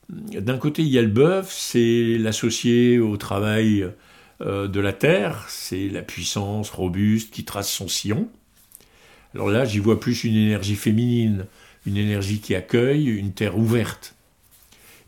D'un 0.08 0.58
côté, 0.58 0.82
il 0.82 0.88
y 0.88 0.98
a 0.98 1.02
le 1.02 1.08
bœuf, 1.08 1.54
c'est 1.56 2.18
l'associé 2.18 2.98
au 2.98 3.16
travail 3.16 3.86
euh, 4.40 4.66
de 4.66 4.80
la 4.80 4.92
terre, 4.92 5.44
c'est 5.48 5.88
la 5.88 6.02
puissance 6.02 6.70
robuste 6.70 7.32
qui 7.32 7.44
trace 7.44 7.70
son 7.70 7.86
sillon. 7.86 8.28
Alors 9.34 9.48
là, 9.48 9.64
j'y 9.64 9.78
vois 9.78 10.00
plus 10.00 10.24
une 10.24 10.34
énergie 10.34 10.74
féminine, 10.74 11.46
une 11.86 11.96
énergie 11.96 12.40
qui 12.40 12.56
accueille, 12.56 13.06
une 13.06 13.32
terre 13.32 13.56
ouverte. 13.56 14.16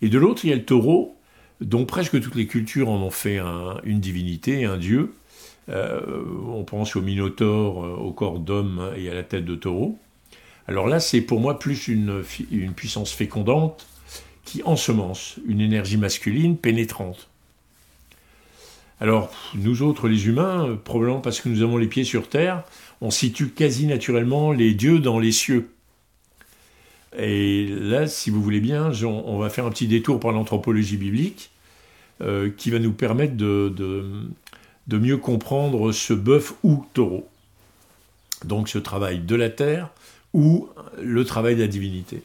Et 0.00 0.08
de 0.08 0.18
l'autre, 0.18 0.44
il 0.44 0.50
y 0.50 0.52
a 0.52 0.56
le 0.56 0.64
taureau, 0.64 1.16
dont 1.60 1.84
presque 1.84 2.20
toutes 2.20 2.36
les 2.36 2.46
cultures 2.46 2.88
en 2.88 3.02
ont 3.02 3.10
fait 3.10 3.40
une 3.84 4.00
divinité, 4.00 4.64
un 4.64 4.78
dieu. 4.78 5.12
Euh, 5.68 6.00
on 6.48 6.64
pense 6.64 6.96
au 6.96 7.02
minotaure, 7.02 7.84
euh, 7.84 7.94
au 7.94 8.12
corps 8.12 8.40
d'homme 8.40 8.92
et 8.96 9.08
à 9.08 9.14
la 9.14 9.22
tête 9.22 9.44
de 9.44 9.54
taureau. 9.54 9.98
Alors 10.66 10.86
là, 10.86 11.00
c'est 11.00 11.20
pour 11.20 11.40
moi 11.40 11.58
plus 11.58 11.88
une, 11.88 12.22
puissance 12.74 13.12
fécondante 13.12 13.86
qui 14.44 14.62
ensemence, 14.64 15.36
une 15.46 15.60
énergie 15.60 15.96
masculine 15.96 16.56
pénétrante. 16.56 17.28
Alors, 19.00 19.32
nous 19.54 19.82
autres, 19.82 20.08
les 20.08 20.26
humains, 20.26 20.78
probablement 20.84 21.20
parce 21.20 21.40
que 21.40 21.48
nous 21.48 21.62
avons 21.62 21.76
les 21.76 21.88
pieds 21.88 22.04
sur 22.04 22.28
terre, 22.28 22.62
on 23.00 23.10
situe 23.10 23.48
quasi 23.48 23.86
naturellement 23.86 24.52
les 24.52 24.74
dieux 24.74 25.00
dans 25.00 25.18
les 25.18 25.32
cieux. 25.32 25.70
Et 27.18 27.66
là, 27.66 28.06
si 28.06 28.30
vous 28.30 28.42
voulez 28.42 28.60
bien, 28.60 28.92
on 29.04 29.38
va 29.38 29.50
faire 29.50 29.66
un 29.66 29.70
petit 29.70 29.88
détour 29.88 30.20
par 30.20 30.32
l'anthropologie 30.32 30.96
biblique 30.96 31.50
euh, 32.20 32.50
qui 32.56 32.70
va 32.70 32.78
nous 32.78 32.92
permettre 32.92 33.36
de, 33.36 34.04
mieux 34.90 35.16
comprendre 35.16 35.92
ce 35.92 36.12
bœuf 36.12 36.54
ou 36.62 36.84
taureau. 36.92 37.28
Donc 38.44 38.68
ce 38.68 38.78
travail 38.78 39.20
de 39.20 39.34
la 39.34 39.50
terre 39.50 39.90
ou 40.32 40.68
le 41.00 41.24
travail 41.24 41.56
de 41.56 41.60
la 41.60 41.68
divinité. 41.68 42.22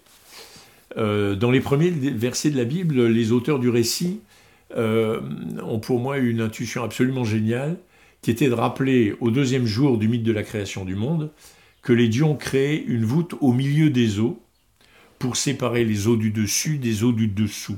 Euh, 0.97 1.35
dans 1.35 1.51
les 1.51 1.61
premiers 1.61 1.91
versets 1.91 2.49
de 2.49 2.57
la 2.57 2.65
Bible, 2.65 3.05
les 3.05 3.31
auteurs 3.31 3.59
du 3.59 3.69
récit 3.69 4.21
euh, 4.75 5.21
ont 5.63 5.79
pour 5.79 5.99
moi 5.99 6.17
une 6.17 6.41
intuition 6.41 6.83
absolument 6.83 7.23
géniale 7.23 7.77
qui 8.21 8.31
était 8.31 8.49
de 8.49 8.53
rappeler 8.53 9.15
au 9.19 9.29
deuxième 9.29 9.65
jour 9.65 9.97
du 9.97 10.07
mythe 10.07 10.23
de 10.23 10.31
la 10.31 10.43
création 10.43 10.85
du 10.85 10.95
monde 10.95 11.29
que 11.81 11.93
les 11.93 12.07
dieux 12.07 12.23
ont 12.23 12.35
créé 12.35 12.83
une 12.83 13.05
voûte 13.05 13.35
au 13.39 13.53
milieu 13.53 13.89
des 13.89 14.19
eaux 14.19 14.41
pour 15.19 15.37
séparer 15.37 15.85
les 15.85 16.07
eaux 16.07 16.17
du 16.17 16.31
dessus 16.31 16.77
des 16.77 17.03
eaux 17.03 17.11
du 17.11 17.27
dessous. 17.27 17.77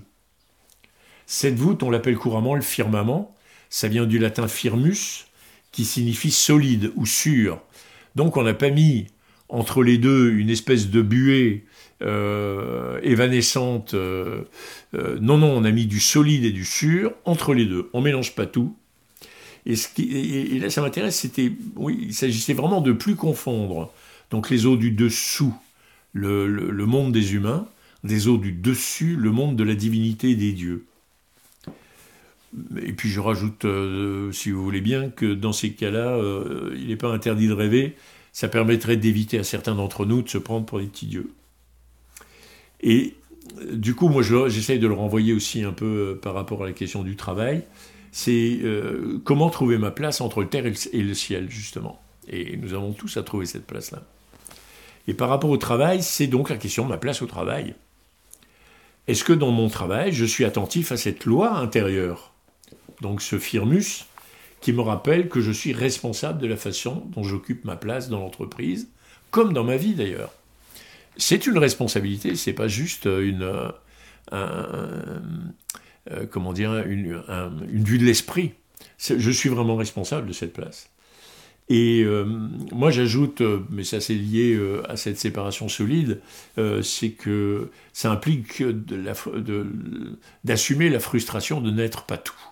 Cette 1.25 1.55
voûte, 1.55 1.83
on 1.83 1.91
l'appelle 1.91 2.17
couramment 2.17 2.55
le 2.55 2.61
firmament, 2.61 3.35
ça 3.69 3.87
vient 3.87 4.05
du 4.05 4.19
latin 4.19 4.47
firmus, 4.47 5.25
qui 5.71 5.85
signifie 5.85 6.31
solide 6.31 6.91
ou 6.95 7.05
sûr. 7.05 7.61
Donc 8.15 8.37
on 8.37 8.43
n'a 8.43 8.53
pas 8.53 8.69
mis 8.69 9.07
entre 9.49 9.83
les 9.83 9.97
deux 9.97 10.31
une 10.31 10.49
espèce 10.49 10.89
de 10.89 11.01
buée 11.01 11.65
euh, 12.01 12.99
évanescente. 13.03 13.93
Euh, 13.93 14.43
euh, 14.93 15.17
non, 15.21 15.37
non, 15.37 15.51
on 15.55 15.63
a 15.63 15.71
mis 15.71 15.85
du 15.85 15.99
solide 15.99 16.45
et 16.45 16.51
du 16.51 16.65
sûr 16.65 17.13
entre 17.25 17.53
les 17.53 17.65
deux. 17.65 17.89
On 17.93 18.01
mélange 18.01 18.35
pas 18.35 18.45
tout. 18.45 18.75
Et, 19.65 19.75
et 19.97 20.59
là, 20.59 20.69
ça 20.69 20.81
m'intéresse, 20.81 21.17
c'était, 21.17 21.51
oui, 21.75 21.99
il 22.01 22.13
s'agissait 22.13 22.53
vraiment 22.53 22.81
de 22.81 22.93
plus 22.93 23.15
confondre 23.15 23.91
donc 24.31 24.49
les 24.49 24.65
eaux 24.65 24.77
du 24.77 24.91
dessous 24.91 25.53
le, 26.13 26.85
monde 26.85 27.11
des 27.11 27.33
humains, 27.33 27.67
des 28.03 28.27
eaux 28.27 28.37
du 28.37 28.51
dessus, 28.51 29.15
le 29.15 29.31
monde 29.31 29.55
de 29.55 29.63
la 29.63 29.75
divinité 29.75 30.35
des 30.35 30.53
dieux. 30.53 30.85
Et 32.81 32.93
puis 32.93 33.09
je 33.09 33.19
rajoute, 33.19 33.65
euh, 33.65 34.31
si 34.31 34.51
vous 34.51 34.63
voulez 34.63 34.81
bien, 34.81 35.09
que 35.09 35.33
dans 35.33 35.53
ces 35.53 35.71
cas-là, 35.71 36.15
euh, 36.15 36.75
il 36.77 36.87
n'est 36.87 36.95
pas 36.95 37.11
interdit 37.11 37.47
de 37.47 37.53
rêver, 37.53 37.95
ça 38.31 38.47
permettrait 38.47 38.97
d'éviter 38.97 39.37
à 39.37 39.43
certains 39.43 39.75
d'entre 39.75 40.05
nous 40.05 40.21
de 40.21 40.29
se 40.29 40.37
prendre 40.37 40.65
pour 40.65 40.79
des 40.79 40.87
petits 40.87 41.05
dieux. 41.05 41.31
Et 42.81 43.15
du 43.71 43.93
coup, 43.93 44.09
moi 44.09 44.23
j'essaye 44.47 44.79
de 44.79 44.87
le 44.87 44.93
renvoyer 44.93 45.33
aussi 45.33 45.63
un 45.63 45.73
peu 45.73 45.85
euh, 45.85 46.19
par 46.19 46.33
rapport 46.33 46.63
à 46.63 46.65
la 46.65 46.73
question 46.73 47.03
du 47.03 47.15
travail, 47.15 47.63
c'est 48.11 48.59
comment 49.23 49.51
trouver 49.51 49.77
ma 49.77 49.91
place 49.91 50.19
entre 50.19 50.43
terre 50.43 50.65
et 50.65 51.03
le 51.03 51.13
ciel, 51.13 51.45
justement. 51.47 52.01
Et 52.27 52.57
nous 52.57 52.73
avons 52.73 52.91
tous 52.91 53.17
à 53.17 53.23
trouver 53.23 53.45
cette 53.45 53.67
place-là. 53.67 54.01
Et 55.07 55.13
par 55.13 55.29
rapport 55.29 55.51
au 55.51 55.57
travail, 55.57 56.01
c'est 56.01 56.25
donc 56.25 56.49
la 56.49 56.57
question 56.57 56.85
de 56.85 56.89
ma 56.89 56.97
place 56.97 57.21
au 57.21 57.27
travail. 57.27 57.75
Est-ce 59.07 59.23
que 59.23 59.33
dans 59.33 59.51
mon 59.51 59.69
travail, 59.69 60.11
je 60.11 60.25
suis 60.25 60.43
attentif 60.43 60.91
à 60.91 60.97
cette 60.97 61.25
loi 61.25 61.57
intérieure? 61.57 62.28
Donc 63.01 63.21
ce 63.21 63.39
firmus 63.39 64.05
qui 64.61 64.73
me 64.73 64.81
rappelle 64.81 65.29
que 65.29 65.39
je 65.39 65.51
suis 65.51 65.73
responsable 65.73 66.41
de 66.41 66.47
la 66.47 66.57
façon 66.57 67.03
dont 67.07 67.23
j'occupe 67.23 67.63
ma 67.65 67.75
place 67.75 68.09
dans 68.09 68.19
l'entreprise, 68.19 68.89
comme 69.31 69.53
dans 69.53 69.63
ma 69.63 69.77
vie 69.77 69.93
d'ailleurs. 69.93 70.33
C'est 71.17 71.47
une 71.47 71.57
responsabilité, 71.57 72.35
c'est 72.35 72.53
pas 72.53 72.67
juste 72.67 73.05
une, 73.05 73.71
euh, 74.33 74.91
dire, 76.53 76.77
une, 76.85 77.23
vue 77.83 77.97
de 77.97 78.05
l'esprit. 78.05 78.53
Je 78.97 79.31
suis 79.31 79.49
vraiment 79.49 79.75
responsable 79.75 80.27
de 80.27 80.33
cette 80.33 80.53
place. 80.53 80.89
Et 81.69 82.01
euh, 82.03 82.25
moi, 82.71 82.89
j'ajoute, 82.89 83.41
euh, 83.41 83.59
mais 83.69 83.83
ça 83.83 84.01
c'est 84.01 84.15
lié 84.15 84.55
euh, 84.55 84.81
à 84.89 84.97
cette 84.97 85.19
séparation 85.19 85.69
solide, 85.69 86.19
c'est 86.81 87.11
que 87.11 87.69
ça 87.93 88.11
implique 88.11 88.63
d'assumer 90.43 90.89
la 90.89 90.99
frustration 90.99 91.61
de 91.61 91.71
n'être 91.71 92.03
pas 92.03 92.17
tout. 92.17 92.48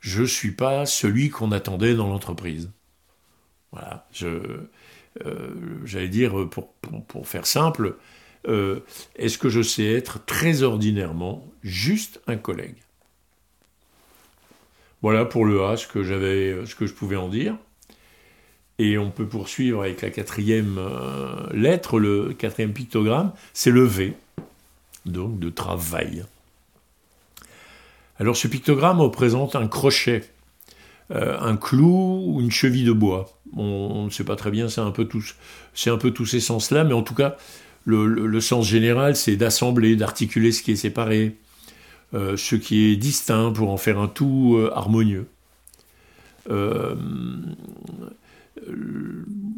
Je 0.00 0.22
ne 0.22 0.26
suis 0.26 0.52
pas 0.52 0.86
celui 0.86 1.30
qu'on 1.30 1.52
attendait 1.52 1.94
dans 1.94 2.08
l'entreprise. 2.08 2.70
Voilà, 3.72 4.06
j'allais 5.84 6.08
dire, 6.08 6.48
pour, 6.48 6.72
pour, 6.72 7.28
faire 7.28 7.46
simple, 7.46 7.96
est-ce 8.46 9.36
que 9.36 9.50
je 9.50 9.60
sais 9.60 9.84
être 9.84 10.24
très 10.24 10.62
ordinairement 10.62 11.46
juste 11.62 12.20
un 12.26 12.36
collègue? 12.36 12.76
Voilà 15.02 15.24
pour 15.24 15.44
le 15.44 15.64
A, 15.64 15.76
ce 15.76 15.86
que, 15.86 16.02
j'avais, 16.02 16.66
ce 16.66 16.74
que 16.74 16.86
je 16.86 16.92
pouvais 16.92 17.16
en 17.16 17.28
dire. 17.28 17.56
Et 18.78 18.96
on 18.96 19.10
peut 19.10 19.26
poursuivre 19.26 19.82
avec 19.82 20.02
la 20.02 20.10
quatrième 20.10 20.76
euh, 20.78 21.48
lettre, 21.52 21.98
le 21.98 22.32
quatrième 22.32 22.72
pictogramme, 22.72 23.32
c'est 23.52 23.70
le 23.70 23.82
V, 23.82 24.14
donc 25.04 25.38
de 25.38 25.50
travail. 25.50 26.24
Alors 28.18 28.36
ce 28.36 28.48
pictogramme 28.48 29.00
représente 29.00 29.54
un 29.54 29.68
crochet, 29.68 30.24
euh, 31.12 31.38
un 31.40 31.56
clou 31.56 32.24
ou 32.26 32.40
une 32.40 32.50
cheville 32.50 32.84
de 32.84 32.92
bois. 32.92 33.38
On, 33.56 34.04
ne 34.04 34.10
sait 34.10 34.24
pas 34.24 34.36
très 34.36 34.50
bien, 34.50 34.68
c'est 34.68 34.80
un 34.80 34.90
peu 34.90 35.04
tous, 35.06 35.34
ces 36.26 36.40
sens-là, 36.40 36.84
mais 36.84 36.94
en 36.94 37.02
tout 37.02 37.14
cas, 37.14 37.36
le, 37.84 38.40
sens 38.40 38.66
général, 38.66 39.16
c'est 39.16 39.36
d'assembler, 39.36 39.96
d'articuler 39.96 40.52
ce 40.52 40.62
qui 40.62 40.72
est 40.72 40.76
séparé, 40.76 41.36
euh, 42.12 42.36
ce 42.36 42.56
qui 42.56 42.86
est 42.86 42.96
distinct 42.96 43.52
pour 43.52 43.70
en 43.70 43.76
faire 43.76 43.98
un 43.98 44.08
tout 44.08 44.60
harmonieux. 44.74 45.26
Euh, 46.50 46.94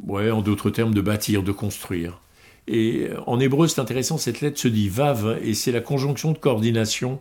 ouais, 0.07 0.31
en 0.31 0.43
d'autres 0.43 0.71
termes, 0.71 0.95
de 0.95 1.01
bâtir, 1.01 1.43
de 1.43 1.53
construire. 1.53 2.21
Et 2.69 3.09
en 3.27 3.41
hébreu, 3.41 3.67
c'est 3.67 3.81
intéressant, 3.81 4.19
cette 4.19 4.41
lettre 4.41 4.61
se 4.61 4.69
dit 4.69 4.89
vav, 4.89 5.39
et 5.43 5.55
c'est 5.55 5.73
la 5.73 5.81
conjonction 5.81 6.33
de 6.33 6.39
coordination 6.39 7.21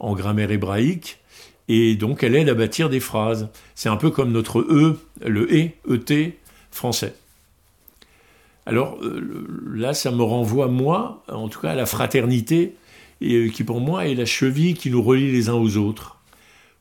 en 0.00 0.14
grammaire 0.14 0.50
hébraïque, 0.50 1.18
et 1.68 1.94
donc 1.94 2.22
elle 2.22 2.34
aide 2.34 2.48
à 2.48 2.54
bâtir 2.54 2.90
des 2.90 3.00
phrases. 3.00 3.48
C'est 3.74 3.88
un 3.88 3.96
peu 3.96 4.10
comme 4.10 4.32
notre 4.32 4.60
E, 4.60 4.98
le 5.24 5.48
E, 5.50 5.70
ET 5.90 6.38
français. 6.70 7.14
Alors 8.66 8.98
euh, 9.02 9.46
là, 9.72 9.94
ça 9.94 10.10
me 10.10 10.22
renvoie, 10.22 10.68
moi, 10.68 11.22
en 11.28 11.48
tout 11.48 11.60
cas, 11.60 11.70
à 11.70 11.74
la 11.74 11.86
fraternité, 11.86 12.74
euh, 13.22 13.48
qui 13.48 13.64
pour 13.64 13.80
moi 13.80 14.06
est 14.06 14.14
la 14.14 14.26
cheville 14.26 14.74
qui 14.74 14.90
nous 14.90 15.02
relie 15.02 15.32
les 15.32 15.48
uns 15.48 15.54
aux 15.54 15.76
autres, 15.76 16.18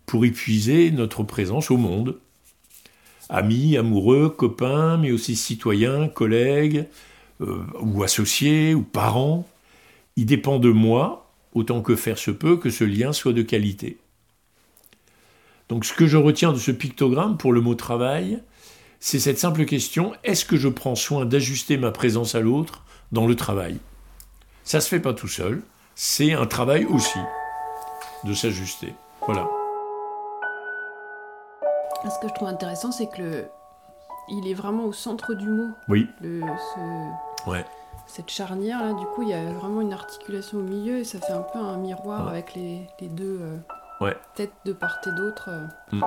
pour 0.06 0.26
épuiser 0.26 0.92
notre 0.92 1.24
présence 1.24 1.72
au 1.72 1.78
monde 1.78 2.18
amis, 3.30 3.78
amoureux, 3.78 4.30
copains, 4.30 4.98
mais 4.98 5.12
aussi 5.12 5.36
citoyens, 5.36 6.08
collègues, 6.08 6.86
euh, 7.42 7.64
ou 7.82 8.04
associés, 8.04 8.76
ou 8.76 8.84
parents. 8.84 9.48
Il 10.16 10.26
dépend 10.26 10.60
de 10.60 10.70
moi, 10.70 11.23
autant 11.54 11.82
que 11.82 11.96
faire 11.96 12.18
se 12.18 12.32
peut, 12.32 12.58
que 12.58 12.70
ce 12.70 12.84
lien 12.84 13.14
soit 13.14 13.34
de 13.34 13.42
qualité. 13.42 13.98
Donc 15.70 15.86
ce 15.86 15.94
que 15.94 16.08
je 16.08 16.18
retiens 16.18 16.52
de 16.52 16.58
ce 16.58 16.72
pictogramme 16.72 17.38
pour 17.38 17.54
le 17.54 17.62
mot 17.62 17.76
travail, 17.76 18.42
c'est 19.00 19.20
cette 19.20 19.40
simple 19.40 19.66
question, 19.66 20.14
est-ce 20.24 20.46
que 20.46 20.58
je 20.58 20.68
prends 20.68 20.96
soin 20.96 21.26
d'ajuster 21.26 21.78
ma 21.78 21.92
présence 21.92 22.36
à 22.36 22.40
l'autre 22.40 22.84
dans 23.12 23.28
le 23.28 23.36
travail? 23.36 23.78
Ça 24.64 24.82
se 24.82 24.88
fait 24.88 25.00
pas 25.00 25.14
tout 25.14 25.28
seul, 25.28 25.62
c'est 25.96 26.34
un 26.34 26.46
travail 26.46 26.86
aussi 26.86 27.20
de 28.24 28.34
s'ajuster. 28.34 28.94
Voilà. 29.22 29.50
Ce 32.04 32.20
que 32.22 32.28
je 32.28 32.34
trouve 32.34 32.50
intéressant, 32.50 32.92
c'est 32.92 33.08
que 33.08 33.22
le... 33.22 33.46
il 34.30 34.48
est 34.48 34.54
vraiment 34.54 34.86
au 34.86 34.94
centre 34.94 35.34
du 35.34 35.48
mot. 35.48 35.70
Oui. 35.88 36.08
Le, 36.22 36.42
Ouais. 37.48 37.66
Cette 38.06 38.30
charnière 38.30 38.84
là, 38.84 38.94
du 38.94 39.06
coup, 39.06 39.24
il 39.24 39.30
y 39.30 39.34
a 39.34 39.44
vraiment 39.54 39.82
une 39.82 39.94
articulation 39.94 40.60
au 40.60 40.62
milieu 40.62 40.98
et 40.98 41.04
ça 41.04 41.20
fait 41.20 41.34
un 41.34 41.42
peu 41.42 41.60
un 41.60 41.78
miroir 41.78 42.28
avec 42.28 42.54
les, 42.54 42.88
les 43.00 43.08
deux 43.08 43.40
euh, 43.42 43.58
ouais. 44.02 44.16
têtes 44.36 44.54
de 44.66 44.74
part 44.74 45.00
et 45.08 45.12
d'autre. 45.12 45.50
Euh. 45.50 45.66
Mm. 45.92 46.04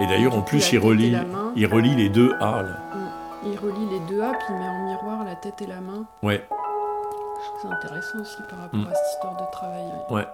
Et 0.00 0.06
d'ailleurs, 0.06 0.36
en 0.36 0.42
plus, 0.42 0.72
il 0.72 0.78
relie, 0.78 1.16
il 1.56 1.66
relie 1.66 1.94
les 1.96 2.08
deux 2.08 2.34
A. 2.40 2.62
Là. 2.62 2.78
Mm. 2.94 3.48
Il 3.50 3.58
relie 3.58 3.86
les 3.90 4.00
deux 4.00 4.22
A, 4.22 4.32
puis 4.32 4.46
il 4.50 4.54
met 4.56 4.68
en 4.68 4.86
miroir 4.86 5.24
la 5.24 5.34
tête 5.34 5.60
et 5.62 5.66
la 5.66 5.80
main. 5.80 6.04
Ouais. 6.22 6.46
Je 6.50 7.48
trouve 7.48 7.70
ça 7.70 7.76
intéressant 7.76 8.20
aussi 8.20 8.42
par 8.48 8.60
rapport 8.60 8.80
mm. 8.80 8.86
à 8.86 8.94
cette 8.94 9.14
histoire 9.14 9.36
de 9.36 9.50
travail. 9.50 9.84
ouais. 10.10 10.26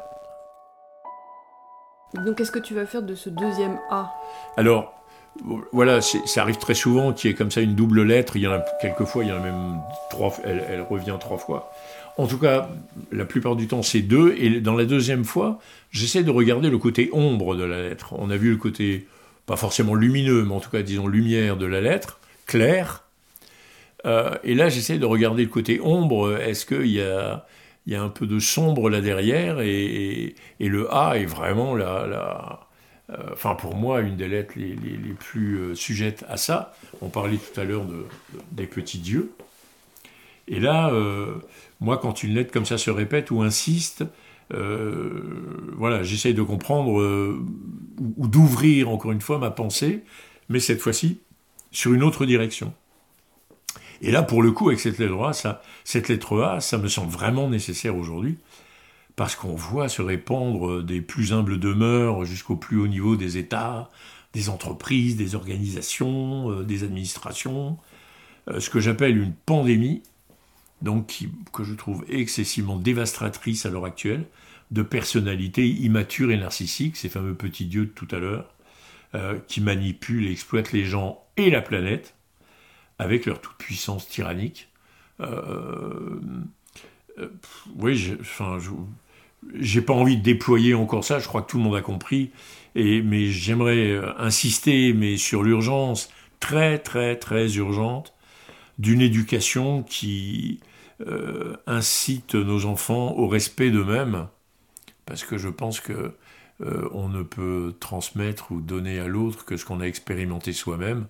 Donc, 2.14 2.37
qu'est-ce 2.37 2.52
que 2.52 2.59
tu 2.59 2.75
vas 2.75 2.87
faire 2.87 3.02
de 3.02 3.14
ce 3.14 3.28
deuxième 3.28 3.78
A? 3.90 4.14
Alors, 4.57 4.95
voilà, 5.73 6.00
ça 6.00 6.42
arrive 6.42 6.58
très 6.58 6.75
souvent 6.75 7.12
qu'il 7.12 7.30
y 7.30 7.32
ait 7.32 7.37
comme 7.37 7.50
ça 7.50 7.61
une 7.61 7.75
double 7.75 8.02
lettre. 8.02 8.37
Il 8.37 8.42
y 8.42 8.47
en 8.47 8.52
a 8.52 8.64
quelquefois, 8.80 9.25
il 9.25 9.30
y 9.30 9.32
en 9.32 9.37
a 9.37 9.40
même 9.40 9.78
trois. 10.11 10.35
Elle, 10.44 10.85
revient 10.88 11.16
trois 11.20 11.38
fois. 11.38 11.73
En 12.16 12.26
tout 12.26 12.38
cas, 12.38 12.68
la 13.12 13.25
plupart 13.25 13.54
du 13.54 13.68
temps, 13.68 13.82
c'est 13.82 14.00
deux. 14.00 14.34
Et 14.38 14.60
dans 14.60 14.75
la 14.75 14.84
deuxième 14.84 15.25
fois, 15.25 15.60
j'essaie 15.91 16.25
de 16.25 16.30
regarder 16.30 16.71
le 16.71 16.78
côté 16.78 17.10
ombre 17.12 17.54
de 17.54 17.64
la 17.64 17.82
lettre. 17.82 18.14
On 18.19 18.30
a 18.30 18.36
vu 18.36 18.50
le 18.50 18.56
côté, 18.56 19.06
pas 19.47 19.56
forcément 19.56 19.95
lumineux, 19.95 20.45
mais 20.45 20.54
en 20.54 20.60
tout 20.60 20.71
cas, 20.71 20.82
disons, 20.82 21.06
lumière 21.06 21.56
de 21.56 21.67
la 21.67 21.80
lettre, 21.80 22.19
clair. 22.47 23.04
Euh, 24.06 24.34
et 24.43 24.54
là, 24.54 24.69
j'essaie 24.69 24.99
de 24.99 25.06
regarder 25.06 25.45
le 25.45 25.49
côté 25.49 25.80
ombre. 25.80 26.36
Est-ce 26.36 26.67
qu'il 26.67 26.91
y 26.91 27.00
a 27.00 27.47
il 27.88 27.93
y 27.93 27.97
a 27.97 28.02
un 28.02 28.10
peu 28.10 28.26
de 28.26 28.38
sombre 28.38 28.91
là 28.91 29.00
derrière, 29.00 29.60
et, 29.62 30.34
le 30.60 30.95
A 30.95 31.17
est 31.17 31.25
vraiment 31.25 31.75
la, 31.75 32.02
euh, 32.02 32.54
enfin 33.32 33.54
pour 33.54 33.75
moi, 33.75 34.00
une 34.00 34.16
des 34.16 34.28
lettres 34.28 34.54
les, 34.56 34.76
plus 35.18 35.56
euh, 35.56 35.75
sujettes 35.75 36.25
à 36.28 36.36
ça. 36.36 36.75
On 37.00 37.08
parlait 37.08 37.38
tout 37.38 37.60
à 37.60 37.64
l'heure 37.64 37.84
de, 37.84 38.04
des 38.52 38.66
petits 38.66 38.99
dieux. 38.99 39.32
Et 40.47 40.60
là, 40.60 40.90
euh, 40.90 41.34
moi, 41.80 41.99
quand 41.99 42.23
une 42.23 42.34
lettre 42.34 42.52
comme 42.52 42.66
ça 42.66 42.78
se 42.78 42.90
répète 42.90 43.30
ou 43.30 43.42
insiste, 43.42 44.04
voilà, 44.50 46.02
j'essaye 46.02 46.32
de 46.32 46.42
comprendre 46.42 46.90
ou 48.16 48.28
d'ouvrir 48.28 48.88
encore 48.88 49.12
une 49.12 49.21
fois 49.21 49.38
ma 49.38 49.50
pensée, 49.50 50.04
mais 50.49 50.58
cette 50.58 50.80
fois-ci 50.80 51.21
sur 51.71 51.92
une 51.92 52.02
autre 52.02 52.25
direction. 52.25 52.73
Et 54.00 54.10
là, 54.10 54.23
pour 54.23 54.42
le 54.42 54.52
coup, 54.52 54.68
avec 54.68 54.80
cette 54.80 54.99
lettre 54.99 55.21
A, 55.23 55.60
cette 55.84 56.08
lettre 56.08 56.40
A, 56.40 56.60
ça 56.60 56.78
me 56.78 56.88
semble 56.88 57.10
vraiment 57.10 57.49
nécessaire 57.49 57.97
aujourd'hui, 57.97 58.38
parce 59.19 59.35
qu'on 59.35 59.57
voit 59.57 59.89
se 59.89 60.00
répandre 60.00 60.81
des 60.81 61.00
plus 61.00 61.33
humbles 61.33 61.59
demeures 61.59 62.25
jusqu'au 62.25 62.54
plus 62.54 62.78
haut 62.78 62.87
niveau 62.87 63.17
des 63.17 63.37
États, 63.37 63.91
des 64.33 64.49
entreprises, 64.49 65.17
des 65.17 65.35
organisations, 65.35 66.52
euh, 66.52 66.63
des 66.63 66.85
administrations, 66.85 67.78
euh, 68.49 68.61
ce 68.61 68.71
que 68.71 68.78
j'appelle 68.78 69.19
une 69.19 69.33
pandémie, 69.35 70.04
donc 70.83 71.26
que 71.52 71.65
je 71.65 71.75
trouve 71.75 72.04
excessivement 72.09 72.76
dévastatrice 72.76 73.67
à 73.67 73.71
l'heure 73.71 73.87
actuelle, 73.87 74.25
de 74.71 74.83
personnalités 74.83 75.67
immatures 75.67 76.31
et 76.31 76.37
narcissiques, 76.37 76.97
ces 76.97 77.09
fameux 77.09 77.35
petits 77.35 77.67
dieux 77.67 77.87
de 77.87 77.91
tout 77.91 78.07
à 78.13 78.21
l'heure, 78.21 78.54
euh, 79.17 79.37
qui 79.49 79.61
manipulent 79.61 80.28
et 80.28 80.31
exploitent 80.31 80.71
les 80.71 80.85
gens 80.85 81.25
et 81.37 81.50
la 81.50 81.61
planète, 81.61 82.15
avec 83.00 83.26
leur 83.26 83.41
toute-puissance 83.41 84.07
tyrannique. 84.07 84.69
Oui, 87.76 88.17
enfin, 88.21 88.59
j'ai 89.54 89.82
pas 89.82 89.92
envie 89.92 90.16
de 90.16 90.22
déployer 90.22 90.74
encore 90.74 91.04
ça, 91.04 91.18
je 91.18 91.28
crois 91.28 91.42
que 91.42 91.50
tout 91.50 91.58
le 91.58 91.64
monde 91.64 91.76
a 91.76 91.82
compris, 91.82 92.30
et, 92.74 93.02
mais 93.02 93.26
j'aimerais 93.26 93.92
euh, 93.92 94.12
insister 94.18 94.92
mais 94.92 95.16
sur 95.16 95.42
l'urgence 95.42 96.10
très 96.40 96.78
très 96.78 97.16
très 97.16 97.56
urgente 97.56 98.14
d'une 98.78 99.00
éducation 99.00 99.82
qui 99.82 100.60
incite 101.66 102.34
nos 102.34 102.64
enfants 102.64 103.12
au 103.16 103.28
respect 103.28 103.70
d'eux-mêmes, 103.70 104.26
parce 105.06 105.24
que 105.24 105.38
je 105.38 105.48
pense 105.48 105.80
que 105.80 106.12
on 106.92 107.08
ne 107.08 107.22
peut 107.22 107.72
transmettre 107.78 108.50
ou 108.50 108.60
donner 108.60 108.98
à 108.98 109.06
l'autre 109.06 109.44
que 109.44 109.56
ce 109.56 109.64
qu'on 109.64 109.80
a 109.80 109.84
expérimenté 109.84 110.52
soi-même, 110.52 111.06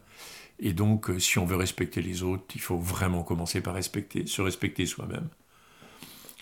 et 0.60 0.72
donc, 0.72 1.10
euh, 1.10 1.18
si 1.18 1.38
on 1.38 1.44
veut 1.44 1.56
respecter 1.56 2.02
les 2.02 2.22
autres, 2.22 2.44
il 2.54 2.60
faut 2.60 2.78
vraiment 2.78 3.22
commencer 3.22 3.60
par 3.60 3.76
se 3.82 4.42
respecter 4.42 4.86
soi-même. 4.86 5.28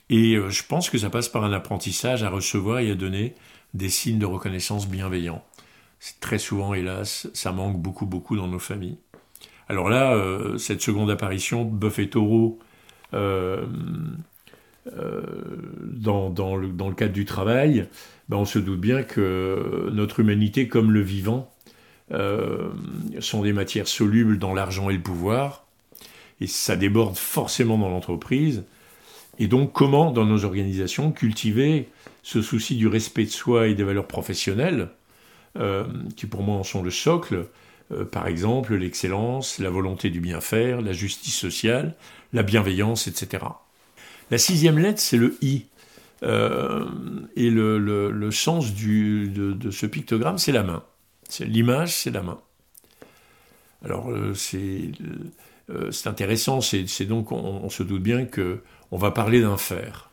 Et 0.08 0.34
euh, 0.34 0.50
je 0.50 0.62
pense 0.64 0.90
que 0.90 0.98
ça 0.98 1.10
passe 1.10 1.28
par 1.28 1.44
un 1.44 1.52
apprentissage 1.52 2.22
à 2.22 2.30
recevoir 2.30 2.80
et 2.80 2.90
à 2.90 2.94
donner 2.94 3.34
des 3.74 3.88
signes 3.88 4.18
de 4.18 4.26
reconnaissance 4.26 4.88
bienveillants. 4.88 5.44
Très 6.20 6.38
souvent, 6.38 6.74
hélas, 6.74 7.28
ça 7.34 7.52
manque 7.52 7.78
beaucoup, 7.78 8.06
beaucoup 8.06 8.36
dans 8.36 8.48
nos 8.48 8.58
familles. 8.58 8.98
Alors 9.68 9.88
là, 9.88 10.14
euh, 10.14 10.58
cette 10.58 10.82
seconde 10.82 11.10
apparition, 11.10 11.64
bœuf 11.64 11.98
et 11.98 12.08
taureau, 12.08 12.58
dans, 13.12 13.68
dans, 16.30 16.56
le, 16.56 16.68
dans, 16.68 16.88
le, 16.88 16.94
cadre 16.94 17.12
du 17.12 17.24
travail, 17.24 17.88
ben 18.28 18.36
on 18.36 18.44
se 18.44 18.58
doute 18.58 18.80
bien 18.80 19.02
que 19.02 19.88
notre 19.92 20.20
humanité, 20.20 20.68
comme 20.68 20.92
le 20.92 21.00
vivant, 21.00 21.50
euh, 22.12 22.68
sont 23.18 23.42
des 23.42 23.52
matières 23.52 23.88
solubles 23.88 24.38
dans 24.38 24.54
l'argent 24.54 24.90
et 24.90 24.92
le 24.92 25.02
pouvoir, 25.02 25.66
et 26.40 26.46
ça 26.46 26.76
déborde 26.76 27.16
forcément 27.16 27.78
dans 27.78 27.88
l'entreprise. 27.88 28.64
Et 29.38 29.48
donc, 29.48 29.72
comment, 29.72 30.10
dans 30.10 30.24
nos 30.24 30.44
organisations, 30.44 31.12
cultiver 31.12 31.88
ce 32.22 32.42
souci 32.42 32.76
du 32.76 32.88
respect 32.88 33.24
de 33.24 33.30
soi 33.30 33.68
et 33.68 33.74
des 33.74 33.84
valeurs 33.84 34.06
professionnelles, 34.06 34.88
euh, 35.58 35.84
qui 36.16 36.26
pour 36.26 36.42
moi 36.42 36.56
en 36.56 36.64
sont 36.64 36.82
le 36.82 36.90
socle, 36.90 37.46
euh, 37.92 38.04
par 38.04 38.26
exemple 38.26 38.74
l'excellence, 38.74 39.58
la 39.58 39.70
volonté 39.70 40.10
du 40.10 40.20
bien 40.20 40.40
faire, 40.40 40.80
la 40.80 40.92
justice 40.92 41.36
sociale, 41.36 41.94
la 42.32 42.42
bienveillance, 42.42 43.06
etc. 43.06 43.44
La 44.30 44.38
sixième 44.38 44.78
lettre, 44.78 45.00
c'est 45.00 45.16
le 45.16 45.36
I. 45.42 45.66
et 46.22 47.50
le, 47.50 48.30
sens 48.32 48.74
de, 48.74 49.70
ce 49.70 49.86
pictogramme, 49.86 50.38
c'est 50.38 50.52
la 50.52 50.64
main. 50.64 50.82
L'image, 51.40 51.94
c'est 51.94 52.10
la 52.10 52.22
main. 52.22 52.40
Alors 53.84 54.10
euh, 54.10 54.34
euh, 55.70 55.90
c'est 55.90 56.08
intéressant, 56.08 56.60
c'est 56.60 57.04
donc 57.04 57.32
on, 57.32 57.68
se 57.68 57.82
doute 57.82 58.02
bien 58.02 58.24
que 58.24 58.60
on 58.90 58.96
va 58.96 59.10
parler 59.10 59.40
d'un 59.40 59.56
fer. 59.56 60.10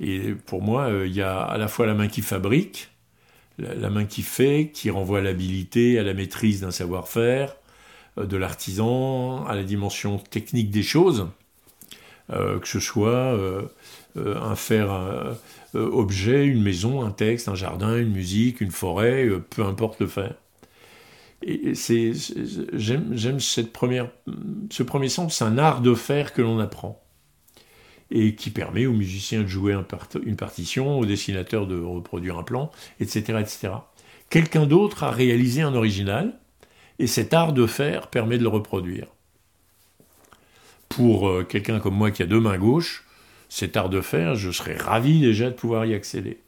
Et 0.00 0.34
pour 0.46 0.62
moi, 0.62 0.86
euh, 0.86 1.06
il 1.06 1.14
y 1.14 1.22
a 1.22 1.40
à 1.40 1.58
la 1.58 1.68
fois 1.68 1.86
la 1.86 1.94
main 1.94 2.08
qui 2.08 2.22
fabrique, 2.22 2.90
la, 3.58 3.90
main 3.90 4.04
qui 4.04 4.22
fait, 4.22 4.70
qui 4.74 4.90
renvoie 4.90 5.20
à 5.20 5.22
l'habilité, 5.22 5.98
à 5.98 6.02
la 6.02 6.14
maîtrise 6.14 6.62
d'un 6.62 6.72
savoir-faire, 6.72 7.56
euh, 8.18 8.26
de 8.26 8.36
l'artisan, 8.36 9.44
à 9.46 9.54
la 9.54 9.62
dimension 9.62 10.18
technique 10.18 10.70
des 10.70 10.82
choses, 10.82 11.28
euh, 12.32 12.58
que 12.58 12.66
ce 12.66 12.80
soit 12.80 13.38
un 14.16 14.56
faire 14.56 15.36
objet, 15.74 16.46
une 16.46 16.62
maison, 16.62 17.04
un 17.04 17.10
texte, 17.10 17.48
un 17.48 17.54
jardin, 17.54 17.96
une 17.96 18.12
musique, 18.12 18.60
une 18.60 18.70
forêt, 18.70 19.28
peu 19.50 19.64
importe 19.64 20.00
le 20.00 20.06
faire. 20.06 20.34
Et 21.42 21.74
c'est, 21.74 22.12
j'aime, 22.72 23.38
ce 23.38 23.60
premier 23.60 25.08
sens, 25.08 25.36
c'est 25.36 25.44
un 25.44 25.58
art 25.58 25.82
de 25.82 25.94
faire 25.94 26.32
que 26.32 26.42
l'on 26.42 26.58
apprend 26.58 27.03
et 28.10 28.34
qui 28.34 28.50
permet 28.50 28.86
aux 28.86 28.92
musiciens 28.92 29.42
de 29.42 29.46
jouer 29.46 29.76
une 30.24 30.36
partition, 30.36 30.98
aux 30.98 31.06
dessinateurs 31.06 31.66
de 31.66 31.80
reproduire 31.80 32.38
un 32.38 32.42
plan, 32.42 32.70
etc. 33.00 33.38
etc. 33.40 33.68
Quelqu'un 34.30 34.66
d'autre 34.66 35.04
a 35.04 35.10
réalisé 35.10 35.62
un 35.62 35.74
original, 35.74 36.38
et 36.98 37.06
cet 37.06 37.34
art 37.34 37.52
de 37.52 37.66
faire 37.66 38.08
permet 38.08 38.38
de 38.38 38.42
le 38.42 38.48
reproduire. 38.48 39.08
Pour 40.88 41.28
euh, 41.28 41.44
quelqu'un 41.44 41.80
comme 41.80 41.94
moi 41.94 42.10
qui 42.10 42.22
a 42.22 42.26
deux 42.26 42.40
mains 42.40 42.58
gauches, 42.58 43.04
cet 43.48 43.76
art 43.76 43.88
de 43.88 44.00
faire, 44.00 44.34
je 44.34 44.50
serais 44.50 44.76
ravi 44.76 45.20
déjà 45.20 45.50
de 45.50 45.54
pouvoir 45.54 45.86
y 45.86 45.94
accéder. 45.94 46.38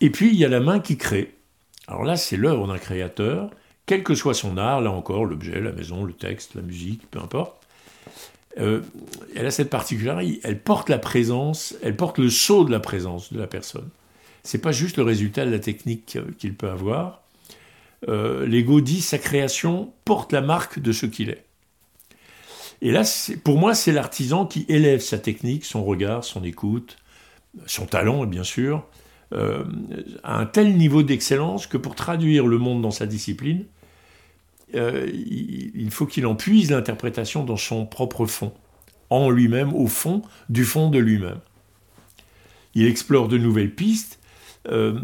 Et 0.00 0.10
puis 0.10 0.28
il 0.28 0.36
y 0.36 0.44
a 0.44 0.48
la 0.48 0.60
main 0.60 0.80
qui 0.80 0.96
crée. 0.98 1.34
Alors 1.86 2.04
là, 2.04 2.16
c'est 2.16 2.36
l'œuvre 2.36 2.66
d'un 2.66 2.78
créateur, 2.78 3.50
quel 3.86 4.02
que 4.02 4.14
soit 4.14 4.34
son 4.34 4.56
art, 4.56 4.80
là 4.80 4.90
encore, 4.90 5.24
l'objet, 5.24 5.60
la 5.60 5.72
maison, 5.72 6.04
le 6.04 6.12
texte, 6.12 6.54
la 6.54 6.62
musique, 6.62 7.10
peu 7.10 7.18
importe. 7.18 7.66
Euh, 8.58 8.82
elle 9.34 9.46
a 9.46 9.50
cette 9.50 9.70
particularité, 9.70 10.40
elle 10.44 10.60
porte 10.60 10.88
la 10.88 10.98
présence, 10.98 11.74
elle 11.82 11.96
porte 11.96 12.18
le 12.18 12.28
sceau 12.28 12.64
de 12.64 12.70
la 12.70 12.80
présence 12.80 13.32
de 13.32 13.38
la 13.38 13.46
personne. 13.46 13.88
C'est 14.42 14.58
pas 14.60 14.72
juste 14.72 14.96
le 14.96 15.04
résultat 15.04 15.46
de 15.46 15.50
la 15.50 15.58
technique 15.58 16.18
qu'il 16.38 16.54
peut 16.54 16.68
avoir. 16.68 17.22
Euh, 18.08 18.46
L'ego 18.46 18.80
dit 18.80 19.00
sa 19.00 19.18
création 19.18 19.92
porte 20.04 20.32
la 20.32 20.40
marque 20.40 20.80
de 20.80 20.92
ce 20.92 21.06
qu'il 21.06 21.30
est. 21.30 21.44
Et 22.82 22.90
là, 22.90 23.04
pour 23.44 23.58
moi, 23.58 23.74
c'est 23.74 23.92
l'artisan 23.92 24.44
qui 24.44 24.66
élève 24.68 25.00
sa 25.00 25.18
technique, 25.18 25.64
son 25.64 25.84
regard, 25.84 26.24
son 26.24 26.42
écoute, 26.42 26.96
son 27.66 27.86
talent, 27.86 28.26
bien 28.26 28.42
sûr, 28.42 28.84
euh, 29.32 29.64
à 30.24 30.38
un 30.38 30.46
tel 30.46 30.76
niveau 30.76 31.04
d'excellence 31.04 31.68
que 31.68 31.76
pour 31.76 31.94
traduire 31.94 32.46
le 32.46 32.58
monde 32.58 32.82
dans 32.82 32.90
sa 32.90 33.06
discipline, 33.06 33.64
euh, 34.74 35.08
il 35.12 35.90
faut 35.90 36.06
qu'il 36.06 36.26
en 36.26 36.34
puise 36.34 36.70
l'interprétation 36.70 37.44
dans 37.44 37.56
son 37.56 37.86
propre 37.86 38.26
fond, 38.26 38.52
en 39.10 39.30
lui-même, 39.30 39.74
au 39.74 39.86
fond 39.86 40.22
du 40.48 40.64
fond 40.64 40.90
de 40.90 40.98
lui-même. 40.98 41.40
Il 42.74 42.86
explore 42.86 43.28
de 43.28 43.38
nouvelles 43.38 43.74
pistes, 43.74 44.18
euh, 44.68 44.98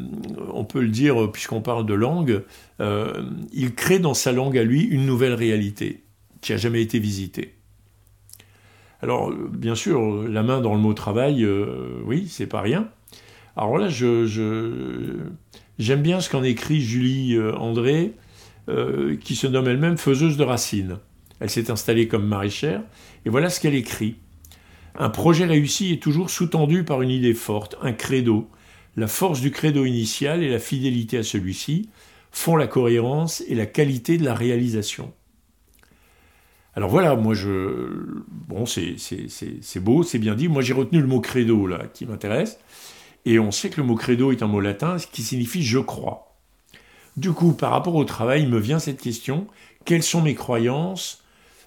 on 0.52 0.64
peut 0.64 0.80
le 0.80 0.88
dire 0.88 1.30
puisqu'on 1.32 1.60
parle 1.60 1.84
de 1.84 1.94
langue, 1.94 2.44
euh, 2.80 3.22
il 3.52 3.74
crée 3.74 3.98
dans 3.98 4.14
sa 4.14 4.32
langue 4.32 4.56
à 4.56 4.64
lui 4.64 4.82
une 4.82 5.04
nouvelle 5.04 5.34
réalité 5.34 6.04
qui 6.40 6.52
n'a 6.52 6.58
jamais 6.58 6.80
été 6.80 6.98
visitée. 6.98 7.54
Alors, 9.00 9.32
bien 9.32 9.74
sûr, 9.74 10.28
la 10.28 10.42
main 10.42 10.60
dans 10.60 10.74
le 10.74 10.80
mot 10.80 10.92
travail, 10.92 11.46
oui, 12.04 12.26
c'est 12.28 12.48
pas 12.48 12.60
rien. 12.60 12.88
Alors 13.56 13.78
là, 13.78 13.88
j'aime 13.88 15.28
bien 15.78 16.20
ce 16.20 16.30
qu'en 16.30 16.42
écrit 16.42 16.80
Julie 16.80 17.38
André 17.56 18.14
euh, 18.68 19.16
qui 19.16 19.34
se 19.34 19.46
nomme 19.46 19.68
elle-même 19.68 19.98
faiseuse 19.98 20.36
de 20.36 20.44
racines. 20.44 20.98
Elle 21.40 21.50
s'est 21.50 21.70
installée 21.70 22.08
comme 22.08 22.26
maraîchère, 22.26 22.82
et 23.24 23.30
voilà 23.30 23.50
ce 23.50 23.60
qu'elle 23.60 23.74
écrit. 23.74 24.16
Un 24.96 25.10
projet 25.10 25.44
réussi 25.44 25.92
est 25.92 26.02
toujours 26.02 26.28
sous-tendu 26.28 26.84
par 26.84 27.02
une 27.02 27.10
idée 27.10 27.34
forte, 27.34 27.76
un 27.82 27.92
credo. 27.92 28.48
La 28.96 29.06
force 29.06 29.40
du 29.40 29.52
credo 29.52 29.84
initial 29.84 30.42
et 30.42 30.50
la 30.50 30.58
fidélité 30.58 31.18
à 31.18 31.22
celui-ci 31.22 31.88
font 32.32 32.56
la 32.56 32.66
cohérence 32.66 33.42
et 33.48 33.54
la 33.54 33.66
qualité 33.66 34.18
de 34.18 34.24
la 34.24 34.34
réalisation. 34.34 35.12
Alors 36.74 36.90
voilà, 36.90 37.16
moi 37.16 37.34
je. 37.34 38.20
Bon, 38.28 38.66
c'est 38.66 38.96
beau, 39.80 40.02
c'est 40.02 40.18
bien 40.18 40.34
dit. 40.34 40.48
Moi 40.48 40.62
j'ai 40.62 40.72
retenu 40.72 41.00
le 41.00 41.06
mot 41.06 41.20
credo 41.20 41.66
là, 41.66 41.86
qui 41.92 42.06
m'intéresse. 42.06 42.58
Et 43.24 43.38
on 43.38 43.50
sait 43.50 43.70
que 43.70 43.80
le 43.80 43.86
mot 43.86 43.94
credo 43.94 44.32
est 44.32 44.42
un 44.42 44.46
mot 44.46 44.60
latin 44.60 44.96
qui 45.12 45.22
signifie 45.22 45.62
je 45.62 45.78
crois. 45.78 46.27
Du 47.18 47.32
coup, 47.32 47.52
par 47.52 47.72
rapport 47.72 47.96
au 47.96 48.04
travail, 48.04 48.46
me 48.46 48.60
vient 48.60 48.78
cette 48.78 49.00
question, 49.00 49.48
quelles 49.84 50.04
sont 50.04 50.22
mes 50.22 50.36
croyances? 50.36 51.24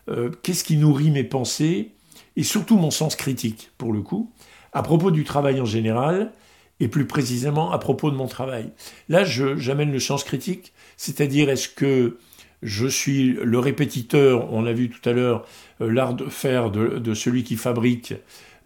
Euh, 0.08 0.32
Qu'est-ce 0.44 0.64
qui 0.64 0.78
nourrit 0.78 1.12
mes 1.12 1.26
pensées? 1.26 1.92
Et 2.38 2.44
surtout 2.44 2.78
mon 2.78 2.90
sens 2.90 3.18
critique, 3.18 3.70
pour 3.78 3.92
le 3.92 4.02
coup, 4.02 4.32
à 4.72 4.82
propos 4.82 5.12
du 5.12 5.26
travail 5.26 5.60
en 5.60 5.66
général, 5.66 6.32
et 6.80 6.88
plus 6.88 7.06
précisément 7.06 7.74
à 7.74 7.80
propos 7.80 8.12
de 8.12 8.16
mon 8.16 8.28
travail. 8.28 8.72
Là, 9.10 9.26
j'amène 9.26 9.92
le 9.92 10.00
sens 10.00 10.24
critique, 10.24 10.72
c'est-à-dire 10.96 11.50
est-ce 11.50 11.68
que 11.68 12.18
je 12.64 12.88
suis 12.88 13.34
le 13.34 13.60
répétiteur, 13.60 14.54
on 14.54 14.62
l'a 14.62 14.72
vu 14.72 14.90
tout 14.90 15.10
à 15.10 15.12
l'heure, 15.12 15.46
euh, 15.82 15.92
l'art 15.92 16.14
de 16.14 16.30
faire 16.30 16.72
de, 16.72 17.14
celui 17.14 17.44
qui 17.44 17.58
fabrique, 17.58 18.14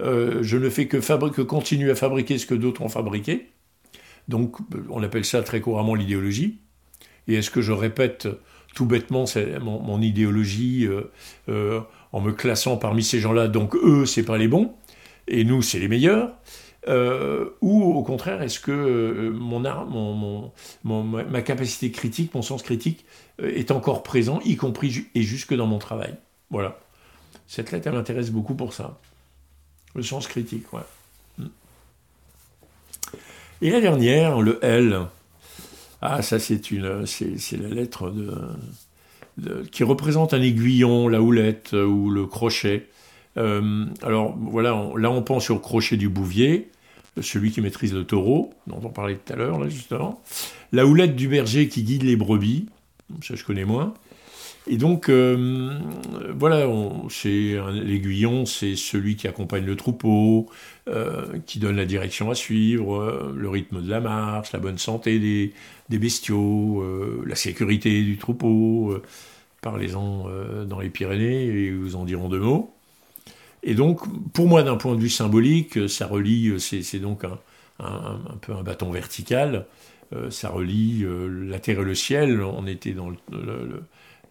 euh, 0.03 0.43
je 0.43 0.57
ne 0.57 0.69
fais 0.69 0.87
que, 0.87 0.97
que 0.97 1.41
continuer 1.41 1.89
à 1.89 1.95
fabriquer 1.95 2.37
ce 2.37 2.45
que 2.45 2.53
d'autres 2.53 2.83
ont 2.83 2.89
fabriqué. 2.89 3.47
Donc, 4.27 4.57
on 4.91 5.01
appelle 5.01 5.25
ça 5.25 5.41
très 5.41 5.61
couramment 5.61 5.95
l'idéologie. 5.95 6.59
Et 7.27 7.35
est-ce 7.35 7.49
que 7.49 7.61
je 7.61 7.71
répète 7.71 8.27
tout 8.75 8.85
bêtement 8.85 9.25
mon, 9.61 10.01
idéologie 10.01 10.85
euh, 10.85 11.11
euh, 11.49 11.79
en 12.11 12.21
me 12.21 12.31
classant 12.31 12.77
parmi 12.77 13.03
ces 13.03 13.19
gens-là, 13.19 13.47
donc 13.47 13.75
eux, 13.75 14.05
c'est 14.05 14.23
pas 14.23 14.37
les 14.37 14.47
bons, 14.47 14.73
et 15.27 15.43
nous, 15.43 15.63
c'est 15.63 15.79
les 15.79 15.87
meilleurs 15.87 16.35
euh, 16.87 17.49
ou 17.61 17.83
au 17.83 18.03
contraire, 18.03 18.43
est-ce 18.43 18.59
que 18.59 19.31
mon, 19.33 20.51
mon, 20.83 21.03
ma 21.03 21.41
capacité 21.41 21.89
critique, 21.89 22.35
mon 22.35 22.43
sens 22.43 22.61
critique 22.61 23.05
est 23.41 23.71
encore 23.71 24.03
présent, 24.03 24.39
y 24.45 24.55
compris 24.55 25.07
et 25.15 25.23
jusque 25.23 25.55
dans 25.55 25.65
mon 25.65 25.79
travail? 25.79 26.13
Voilà. 26.51 26.77
Cette 27.47 27.71
lettre, 27.71 27.87
elle 27.87 27.93
m'intéresse 27.93 28.29
beaucoup 28.29 28.53
pour 28.53 28.73
ça. 28.73 28.99
Le 29.95 30.03
sens 30.03 30.27
critique, 30.27 30.71
ouais. 30.73 30.81
Hmm. 31.39 31.47
Et 33.63 33.71
la 33.71 33.81
dernière, 33.81 34.39
le 34.41 34.63
L. 34.63 35.07
Ah, 36.07 36.21
ça, 36.21 36.39
c'est 36.39 36.71
une, 36.71 37.05
c'est, 37.05 37.57
la 37.57 37.69
lettre 37.69 38.13
de, 39.37 39.63
qui 39.71 39.83
représente 39.83 40.33
un 40.33 40.41
aiguillon, 40.41 41.07
la 41.07 41.21
houlette 41.21 41.73
euh, 41.73 41.85
ou 41.85 42.09
le 42.09 42.25
crochet. 42.25 42.87
Euh, 43.37 43.85
alors 44.01 44.35
voilà, 44.37 44.69
là 44.95 45.11
on 45.11 45.21
pense 45.21 45.49
au 45.49 45.59
crochet 45.59 45.97
du 45.97 46.07
bouvier, 46.07 46.69
celui 47.19 47.51
qui 47.51 47.61
maîtrise 47.61 47.93
le 47.93 48.05
taureau, 48.05 48.53
dont 48.67 48.79
on 48.83 48.89
parlait 48.89 49.15
tout 49.15 49.33
à 49.33 49.35
l'heure, 49.35 49.59
là 49.59 49.67
justement. 49.67 50.21
La 50.71 50.85
houlette 50.85 51.15
du 51.15 51.27
berger 51.27 51.67
qui 51.67 51.83
guide 51.83 52.03
les 52.03 52.15
brebis, 52.15 52.67
ça 53.21 53.35
je 53.35 53.43
connais 53.43 53.65
moins. 53.65 53.93
Et 54.67 54.77
donc, 54.77 55.09
euh, 55.09 55.77
voilà, 56.35 56.65
l'aiguillon, 57.71 58.45
c'est 58.47 58.75
celui 58.75 59.15
qui 59.15 59.27
accompagne 59.27 59.63
le 59.63 59.75
troupeau, 59.75 60.49
euh, 60.87 61.37
qui 61.45 61.59
donne 61.59 61.75
la 61.75 61.85
direction 61.85 62.31
à 62.31 62.35
suivre, 62.35 62.95
euh, 62.95 63.33
le 63.35 63.47
rythme 63.47 63.83
de 63.83 63.89
la 63.89 63.99
marche, 63.99 64.53
la 64.53 64.59
bonne 64.59 64.79
santé 64.79 65.19
des, 65.19 65.53
des 65.89 65.99
bestiaux, 65.99 66.83
la 67.25 67.35
sécurité 67.35 68.01
du 68.01 68.17
troupeau. 68.17 68.99
Parlez-en 69.61 70.27
dans 70.67 70.79
les 70.79 70.89
Pyrénées 70.89 71.45
et 71.45 71.71
vous 71.71 71.95
en 71.95 72.05
diront 72.05 72.29
deux 72.29 72.39
mots. 72.39 72.73
Et 73.63 73.73
donc, 73.73 74.01
pour 74.33 74.47
moi, 74.47 74.63
d'un 74.63 74.77
point 74.77 74.95
de 74.95 75.01
vue 75.01 75.09
symbolique, 75.09 75.89
ça 75.89 76.07
relie, 76.07 76.59
c'est 76.59 76.99
donc 76.99 77.23
un, 77.23 77.39
un, 77.79 78.37
peu 78.41 78.53
un 78.53 78.63
bâton 78.63 78.91
vertical, 78.91 79.65
ça 80.29 80.49
relie 80.49 81.03
la 81.47 81.59
terre 81.59 81.81
et 81.81 81.83
le 81.83 81.95
ciel. 81.95 82.41
On 82.41 82.67
était 82.67 82.91
dans 82.91 83.09
le, 83.09 83.17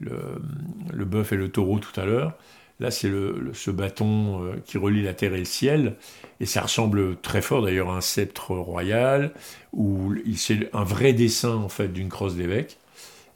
bœuf 0.01 1.33
et 1.33 1.37
le 1.37 1.49
taureau 1.49 1.79
tout 1.79 1.99
à 2.01 2.05
l'heure. 2.05 2.35
Là, 2.81 2.91
c'est 2.91 3.11
ce 3.53 3.71
bâton 3.71 4.45
euh, 4.45 4.57
qui 4.65 4.79
relie 4.79 5.03
la 5.03 5.15
terre 5.15 5.35
et 5.35 5.39
le 5.39 5.45
ciel, 5.45 5.95
et 6.41 6.47
ça 6.47 6.61
ressemble 6.63 7.17
très 7.21 7.41
fort 7.41 7.63
d'ailleurs 7.63 7.91
à 7.91 7.97
un 7.97 8.01
sceptre 8.01 8.51
royal, 8.51 9.33
où 9.73 10.13
c'est 10.35 10.69
un 10.75 10.83
vrai 10.83 11.13
dessin 11.13 11.55
en 11.55 11.69
fait 11.69 11.93
d'une 11.93 12.09
crosse 12.09 12.35
d'évêque, 12.35 12.79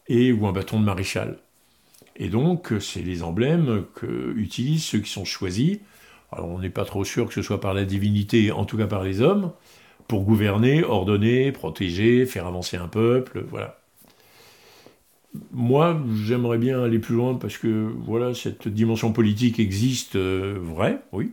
et 0.08 0.32
ou 0.32 0.46
un 0.46 0.52
bâton 0.52 0.80
de 0.80 0.84
maréchal. 0.84 1.38
Et 2.16 2.28
donc, 2.28 2.72
c'est 2.80 3.02
les 3.02 3.22
emblèmes 3.22 3.84
que 3.94 4.34
utilisent 4.36 4.84
ceux 4.84 4.98
qui 4.98 5.10
sont 5.10 5.24
choisis. 5.24 5.78
Alors, 6.32 6.48
on 6.48 6.58
n'est 6.58 6.68
pas 6.68 6.84
trop 6.84 7.04
sûr 7.04 7.28
que 7.28 7.34
ce 7.34 7.42
soit 7.42 7.60
par 7.60 7.74
la 7.74 7.84
divinité, 7.84 8.50
en 8.50 8.64
tout 8.64 8.76
cas 8.76 8.88
par 8.88 9.04
les 9.04 9.20
hommes, 9.20 9.52
pour 10.08 10.24
gouverner, 10.24 10.82
ordonner, 10.82 11.52
protéger, 11.52 12.26
faire 12.26 12.46
avancer 12.46 12.76
un 12.76 12.88
peuple, 12.88 13.44
voilà 13.48 13.78
moi, 15.52 16.00
j'aimerais 16.24 16.58
bien 16.58 16.82
aller 16.82 16.98
plus 16.98 17.14
loin 17.14 17.34
parce 17.34 17.58
que 17.58 17.92
voilà, 18.04 18.34
cette 18.34 18.68
dimension 18.68 19.12
politique 19.12 19.58
existe, 19.58 20.16
euh, 20.16 20.58
vrai, 20.60 21.00
oui. 21.12 21.32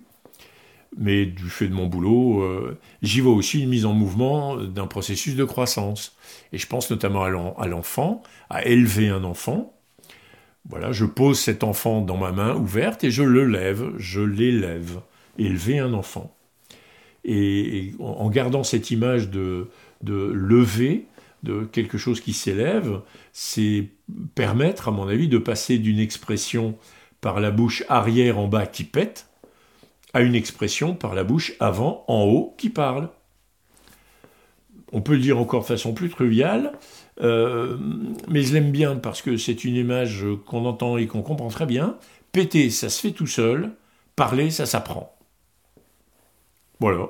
Mais 0.97 1.25
du 1.25 1.49
fait 1.49 1.67
de 1.67 1.73
mon 1.73 1.87
boulot, 1.87 2.41
euh, 2.41 2.77
j'y 3.01 3.19
vois 3.19 3.33
aussi 3.33 3.61
une 3.61 3.69
mise 3.69 3.85
en 3.85 3.93
mouvement 3.93 4.55
d'un 4.57 4.87
processus 4.87 5.35
de 5.35 5.43
croissance. 5.43 6.15
Et 6.53 6.57
je 6.57 6.67
pense 6.67 6.89
notamment 6.89 7.23
à 7.57 7.67
l'enfant, 7.67 8.23
à 8.49 8.65
élever 8.65 9.09
un 9.09 9.25
enfant. 9.25 9.73
Voilà, 10.69 10.93
je 10.93 11.05
pose 11.05 11.37
cet 11.37 11.63
enfant 11.63 12.01
dans 12.01 12.17
ma 12.17 12.31
main 12.31 12.55
ouverte 12.55 13.03
et 13.03 13.11
je 13.11 13.23
le 13.23 13.45
lève, 13.45 13.91
je 13.97 14.21
l'élève. 14.21 15.01
Élever 15.37 15.79
un 15.79 15.93
enfant. 15.93 16.33
Et, 17.25 17.93
en 17.99 18.29
gardant 18.29 18.63
cette 18.63 18.89
image 18.89 19.29
de, 19.29 19.67
de 20.01 20.31
lever, 20.33 21.07
quelque 21.71 21.97
chose 21.97 22.21
qui 22.21 22.33
s'élève, 22.33 23.01
c'est 23.33 23.89
permettre, 24.35 24.89
à 24.89 24.91
mon 24.91 25.07
avis, 25.07 25.27
de 25.27 25.37
passer 25.37 25.77
d'une 25.77 25.99
expression 25.99 26.77
par 27.21 27.39
la 27.39 27.51
bouche 27.51 27.83
arrière 27.89 28.37
en 28.37 28.47
bas 28.47 28.67
qui 28.67 28.83
pète 28.83 29.27
à 30.13 30.21
une 30.21 30.35
expression 30.35 30.95
par 30.95 31.15
la 31.15 31.23
bouche 31.23 31.53
avant 31.59 32.05
en 32.07 32.23
haut 32.23 32.55
qui 32.57 32.69
parle. 32.69 33.09
On 34.93 35.01
peut 35.01 35.13
le 35.13 35.19
dire 35.19 35.37
encore 35.37 35.61
de 35.61 35.67
façon 35.67 35.93
plus 35.93 36.09
triviale, 36.09 36.71
euh, 37.21 37.77
mais 38.29 38.43
je 38.43 38.53
l'aime 38.53 38.71
bien 38.71 38.95
parce 38.95 39.21
que 39.21 39.35
c'est 39.35 39.65
une 39.65 39.75
image 39.75 40.25
qu'on 40.45 40.65
entend 40.65 40.97
et 40.97 41.07
qu'on 41.07 41.21
comprend 41.21 41.49
très 41.49 41.65
bien. 41.65 41.97
Péter, 42.31 42.69
ça 42.69 42.89
se 42.89 43.01
fait 43.01 43.11
tout 43.11 43.27
seul. 43.27 43.71
Parler, 44.15 44.51
ça 44.51 44.65
s'apprend. 44.65 45.17
Voilà. 46.79 47.09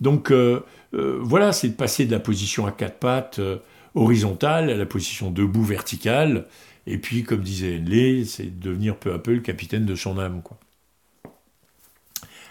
Donc 0.00 0.30
euh, 0.30 0.60
euh, 0.94 1.18
voilà, 1.20 1.52
c'est 1.52 1.68
de 1.68 1.74
passer 1.74 2.06
de 2.06 2.12
la 2.12 2.20
position 2.20 2.66
à 2.66 2.72
quatre 2.72 2.98
pattes 2.98 3.40
horizontale 3.94 4.70
à 4.70 4.76
la 4.76 4.86
position 4.86 5.30
debout 5.30 5.64
verticale. 5.64 6.46
Et 6.86 6.98
puis, 6.98 7.22
comme 7.22 7.40
disait 7.40 7.76
Henley, 7.78 8.24
c'est 8.24 8.58
de 8.58 8.70
devenir 8.70 8.96
peu 8.96 9.12
à 9.12 9.18
peu 9.18 9.34
le 9.34 9.40
capitaine 9.40 9.84
de 9.84 9.94
son 9.94 10.18
âme. 10.18 10.42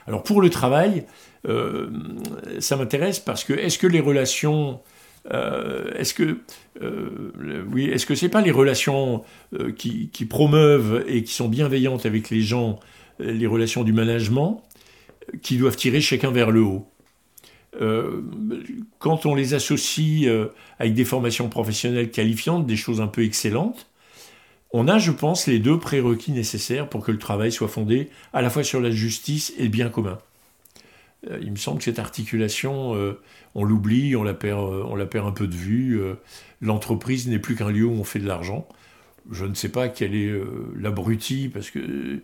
Alors 0.08 0.23
pour 0.23 0.41
le 0.41 0.49
travail, 0.49 1.06
ça 2.60 2.77
m'intéresse 2.77 3.19
parce 3.19 3.43
que 3.43 3.54
est-ce 3.54 3.77
que 3.77 3.88
les 3.88 3.99
relations 3.99 4.80
euh, 5.30 5.91
est-ce 5.95 6.13
que 6.13 6.39
euh, 6.82 7.32
oui, 7.71 7.86
est-ce 7.86 8.06
que 8.06 8.15
c'est 8.15 8.30
pas 8.30 8.41
les 8.41 8.51
relations 8.51 9.23
euh, 9.54 9.71
qui, 9.71 10.10
promeuvent 10.27 11.04
et 11.08 11.23
qui 11.23 11.34
sont 11.34 11.47
bienveillantes 11.47 12.06
avec 12.06 12.30
les 12.30 12.41
gens, 12.41 12.80
les 13.19 13.47
relations 13.47 13.84
du 13.84 13.93
management, 13.93 14.63
qui 15.43 15.58
doivent 15.58 15.75
tirer 15.75 16.01
chacun 16.01 16.32
vers 16.32 16.51
le 16.51 16.62
haut? 16.62 16.90
Quand 17.79 19.25
on 19.25 19.34
les 19.34 19.53
associe 19.53 20.29
avec 20.77 20.93
des 20.93 21.05
formations 21.05 21.47
professionnelles 21.49 22.12
qualifiantes, 22.12 22.65
des 22.65 22.75
choses 22.75 23.01
un 23.01 23.07
peu 23.07 23.23
excellentes, 23.23 23.88
on 24.73 24.88
a, 24.88 24.97
je 24.97 25.12
pense, 25.12 25.47
les 25.47 25.60
deux 25.60 25.77
prérequis 25.77 26.31
nécessaires 26.31 26.88
pour 26.88 27.03
que 27.03 27.12
le 27.12 27.17
travail 27.17 27.51
soit 27.51 27.67
fondé 27.67 28.10
à 28.34 28.41
la 28.41 28.49
fois 28.49 28.63
sur 28.63 28.79
la 28.79 28.91
justice 28.91 29.53
et 29.57 29.63
le 29.63 29.69
bien 29.69 29.89
commun. 29.89 30.17
Euh, 31.29 31.39
il 31.41 31.51
me 31.51 31.57
semble 31.57 31.79
que 31.79 31.84
cette 31.84 31.99
articulation, 31.99 32.95
euh, 32.95 33.19
on 33.53 33.63
l'oublie, 33.63 34.15
on 34.15 34.23
la 34.23 34.34
perd, 34.34 34.62
euh, 34.62 34.84
on 34.88 34.95
la 34.95 35.05
perd 35.05 35.27
un 35.27 35.31
peu 35.31 35.47
de 35.47 35.55
vue. 35.55 36.01
L'entreprise 36.62 37.27
n'est 37.27 37.39
plus 37.39 37.55
qu'un 37.55 37.69
lieu 37.69 37.86
où 37.86 37.91
on 37.91 38.03
fait 38.03 38.19
de 38.19 38.27
l'argent. 38.27 38.67
Je 39.29 39.45
ne 39.45 39.53
sais 39.53 39.69
pas 39.69 39.88
quel 39.88 40.15
est 40.15 40.34
l'abruti 40.75 41.47
parce 41.47 41.69
que 41.69 42.21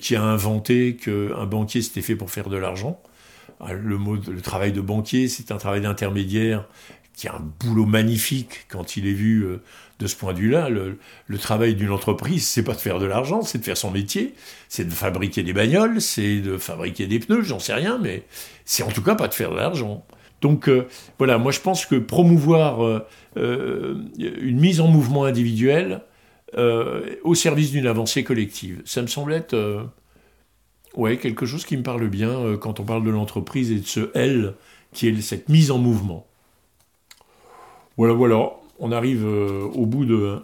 qui 0.00 0.16
a 0.16 0.22
inventé 0.22 0.96
qu'un 0.96 1.46
banquier 1.46 1.82
c'était 1.82 2.02
fait 2.02 2.16
pour 2.16 2.30
faire 2.32 2.48
de 2.48 2.56
l'argent. 2.56 3.00
Ah, 3.60 3.72
le, 3.72 4.40
travail 4.40 4.72
de 4.72 4.80
banquier, 4.80 5.28
c'est 5.28 5.52
un 5.52 5.56
travail 5.56 5.80
d'intermédiaire 5.80 6.66
qui 7.14 7.28
a 7.28 7.34
un 7.34 7.42
boulot 7.60 7.84
magnifique 7.84 8.66
quand 8.68 8.96
il 8.96 9.06
est 9.06 9.12
vu 9.12 9.46
de 10.02 10.06
ce 10.08 10.16
point 10.16 10.32
de 10.32 10.38
vue-là, 10.38 10.68
le, 10.68 10.98
travail 11.38 11.74
d'une 11.74 11.90
entreprise, 11.90 12.46
c'est 12.46 12.64
pas 12.64 12.74
de 12.74 12.80
faire 12.80 12.98
de 12.98 13.06
l'argent, 13.06 13.42
c'est 13.42 13.58
de 13.58 13.64
faire 13.64 13.76
son 13.76 13.90
métier, 13.90 14.34
c'est 14.68 14.84
de 14.84 14.92
fabriquer 14.92 15.42
des 15.42 15.52
bagnoles, 15.52 16.00
c'est 16.00 16.40
de 16.40 16.58
fabriquer 16.58 17.06
des 17.06 17.20
pneus, 17.20 17.42
j'en 17.42 17.60
sais 17.60 17.74
rien, 17.74 17.98
mais 17.98 18.24
c'est 18.64 18.82
en 18.82 18.90
tout 18.90 19.02
cas 19.02 19.14
pas 19.14 19.28
de 19.28 19.34
faire 19.34 19.50
de 19.50 19.56
l'argent. 19.56 20.04
Donc 20.40 20.68
euh, 20.68 20.88
voilà, 21.18 21.38
moi 21.38 21.52
je 21.52 21.60
pense 21.60 21.86
que 21.86 21.94
promouvoir 21.94 22.84
euh, 22.84 23.06
euh, 23.36 23.94
une 24.18 24.58
mise 24.58 24.80
en 24.80 24.88
mouvement 24.88 25.24
individuelle 25.24 26.02
au 27.24 27.34
service 27.34 27.70
d'une 27.70 27.86
avancée 27.86 28.24
collective, 28.24 28.82
ça 28.84 29.00
me 29.00 29.06
semble 29.06 29.32
être 29.32 29.88
ouais, 30.94 31.16
quelque 31.16 31.46
chose 31.46 31.64
qui 31.64 31.76
me 31.76 31.82
parle 31.82 32.08
bien 32.08 32.56
quand 32.60 32.80
on 32.80 32.84
parle 32.84 33.04
de 33.04 33.10
l'entreprise 33.10 33.70
et 33.70 33.80
de 33.80 33.86
ce 33.86 34.10
L 34.14 34.54
qui 34.92 35.08
est 35.08 35.20
cette 35.20 35.48
mise 35.48 35.70
en 35.70 35.78
mouvement. 35.78 36.26
Voilà, 37.96 38.14
voilà 38.14 38.50
on 38.82 38.90
arrive 38.90 39.24
euh, 39.24 39.62
au 39.74 39.86
bout 39.86 40.04
de, 40.04 40.38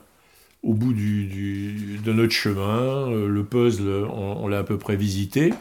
au 0.62 0.72
bout 0.72 0.92
du, 0.92 1.98
de 2.02 2.12
notre 2.12 2.32
chemin. 2.32 3.10
Euh, 3.10 3.28
le 3.28 3.44
puzzle, 3.44 4.06
on, 4.10 4.46
l'a 4.46 4.58
à 4.58 4.62
peu 4.62 4.78
près 4.78 4.96
visité. 4.96 5.52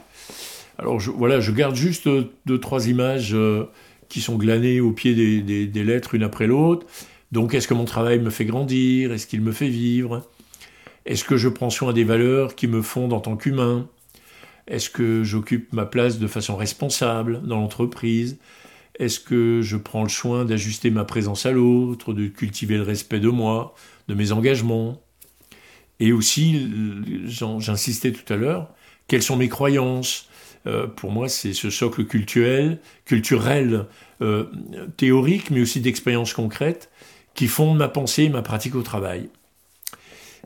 Alors 0.78 1.00
voilà, 1.00 1.40
je 1.40 1.52
garde 1.52 1.76
juste 1.76 2.08
deux, 2.46 2.60
trois 2.60 2.88
images 2.88 3.34
euh, 3.34 3.66
qui 4.10 4.22
sont 4.22 4.36
glanées 4.36 4.80
au 4.80 4.92
pied 4.92 5.16
des, 5.16 5.68
des, 5.68 5.84
lettres 5.84 6.14
une 6.14 6.24
après 6.24 6.46
l'autre. 6.46 6.86
Donc 7.32 7.56
est-ce 7.56 7.68
que 7.68 7.74
mon 7.74 7.86
travail 7.86 8.20
me 8.20 8.30
fait 8.30 8.46
grandir? 8.46 9.12
Est-ce 9.12 9.26
qu'il 9.26 9.42
me 9.42 9.52
fait 9.52 9.70
vivre? 9.70 10.22
Est-ce 11.08 11.24
que 11.24 11.36
je 11.36 11.50
prends 11.50 11.72
soin 11.72 11.94
des 11.94 12.04
valeurs 12.04 12.54
qui 12.54 12.68
me 12.68 12.84
fondent 12.84 13.14
en 13.14 13.22
tant 13.22 13.38
qu'humain? 13.38 13.88
Est-ce 14.68 14.90
que 14.90 15.24
j'occupe 15.24 15.72
ma 15.74 15.86
place 15.86 16.20
de 16.20 16.28
façon 16.28 16.56
responsable 16.56 17.42
dans 17.44 17.58
l'entreprise? 17.58 18.38
Est-ce 19.00 19.20
que 19.20 19.62
je 19.62 19.78
prends 19.78 20.04
le 20.04 20.10
soin 20.10 20.44
d'ajuster 20.44 20.90
ma 20.90 21.06
présence 21.06 21.46
à 21.46 21.52
l'autre, 21.52 22.14
de 22.14 22.28
cultiver 22.28 22.78
le 22.78 22.84
respect 22.84 23.20
de 23.20 23.30
moi, 23.30 23.76
de 24.08 24.14
mes 24.14 24.32
engagements? 24.32 25.02
Et 26.00 26.12
aussi, 26.12 26.70
j'insistais 27.26 28.12
tout 28.12 28.32
à 28.32 28.38
l'heure, 28.38 28.70
quelles 29.08 29.24
sont 29.24 29.38
mes 29.38 29.50
croyances? 29.50 30.30
Euh, 30.66 30.88
Pour 30.88 31.12
moi, 31.12 31.30
c'est 31.30 31.54
ce 31.54 31.70
socle 31.70 32.06
culturel, 32.06 32.80
culturel 33.06 33.86
euh, 34.22 34.46
théorique, 34.98 35.50
mais 35.50 35.62
aussi 35.62 35.80
d'expérience 35.80 36.34
concrète, 36.34 36.92
qui 37.36 37.48
fonde 37.48 37.78
ma 37.78 37.88
pensée 37.88 38.24
et 38.24 38.30
ma 38.30 38.42
pratique 38.42 38.76
au 38.76 38.82
travail. 38.82 39.30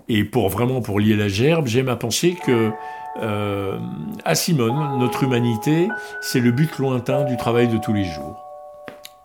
Et 0.10 0.24
pour 0.24 0.50
vraiment 0.50 0.82
pour 0.82 1.00
lier 1.00 1.16
la 1.16 1.28
gerbe, 1.28 1.68
j'aime 1.68 1.90
à 1.90 1.96
penser 1.96 2.36
que 2.46 2.72
euh, 3.17 3.80
à 4.26 4.36
Simone, 4.36 4.97
notre 5.00 5.24
humanité, 5.24 5.89
c'est 6.21 6.39
le 6.39 6.52
but 6.52 6.78
lointain 6.78 7.24
du 7.24 7.38
travail 7.38 7.67
de 7.67 7.78
tous 7.78 7.93
les 7.93 8.06
jours. 8.06 8.45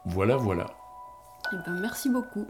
Voilà, 0.04 0.36
voilà. 0.36 0.66
Eh 1.52 1.56
ben, 1.64 1.78
merci 1.80 2.08
beaucoup. 2.08 2.46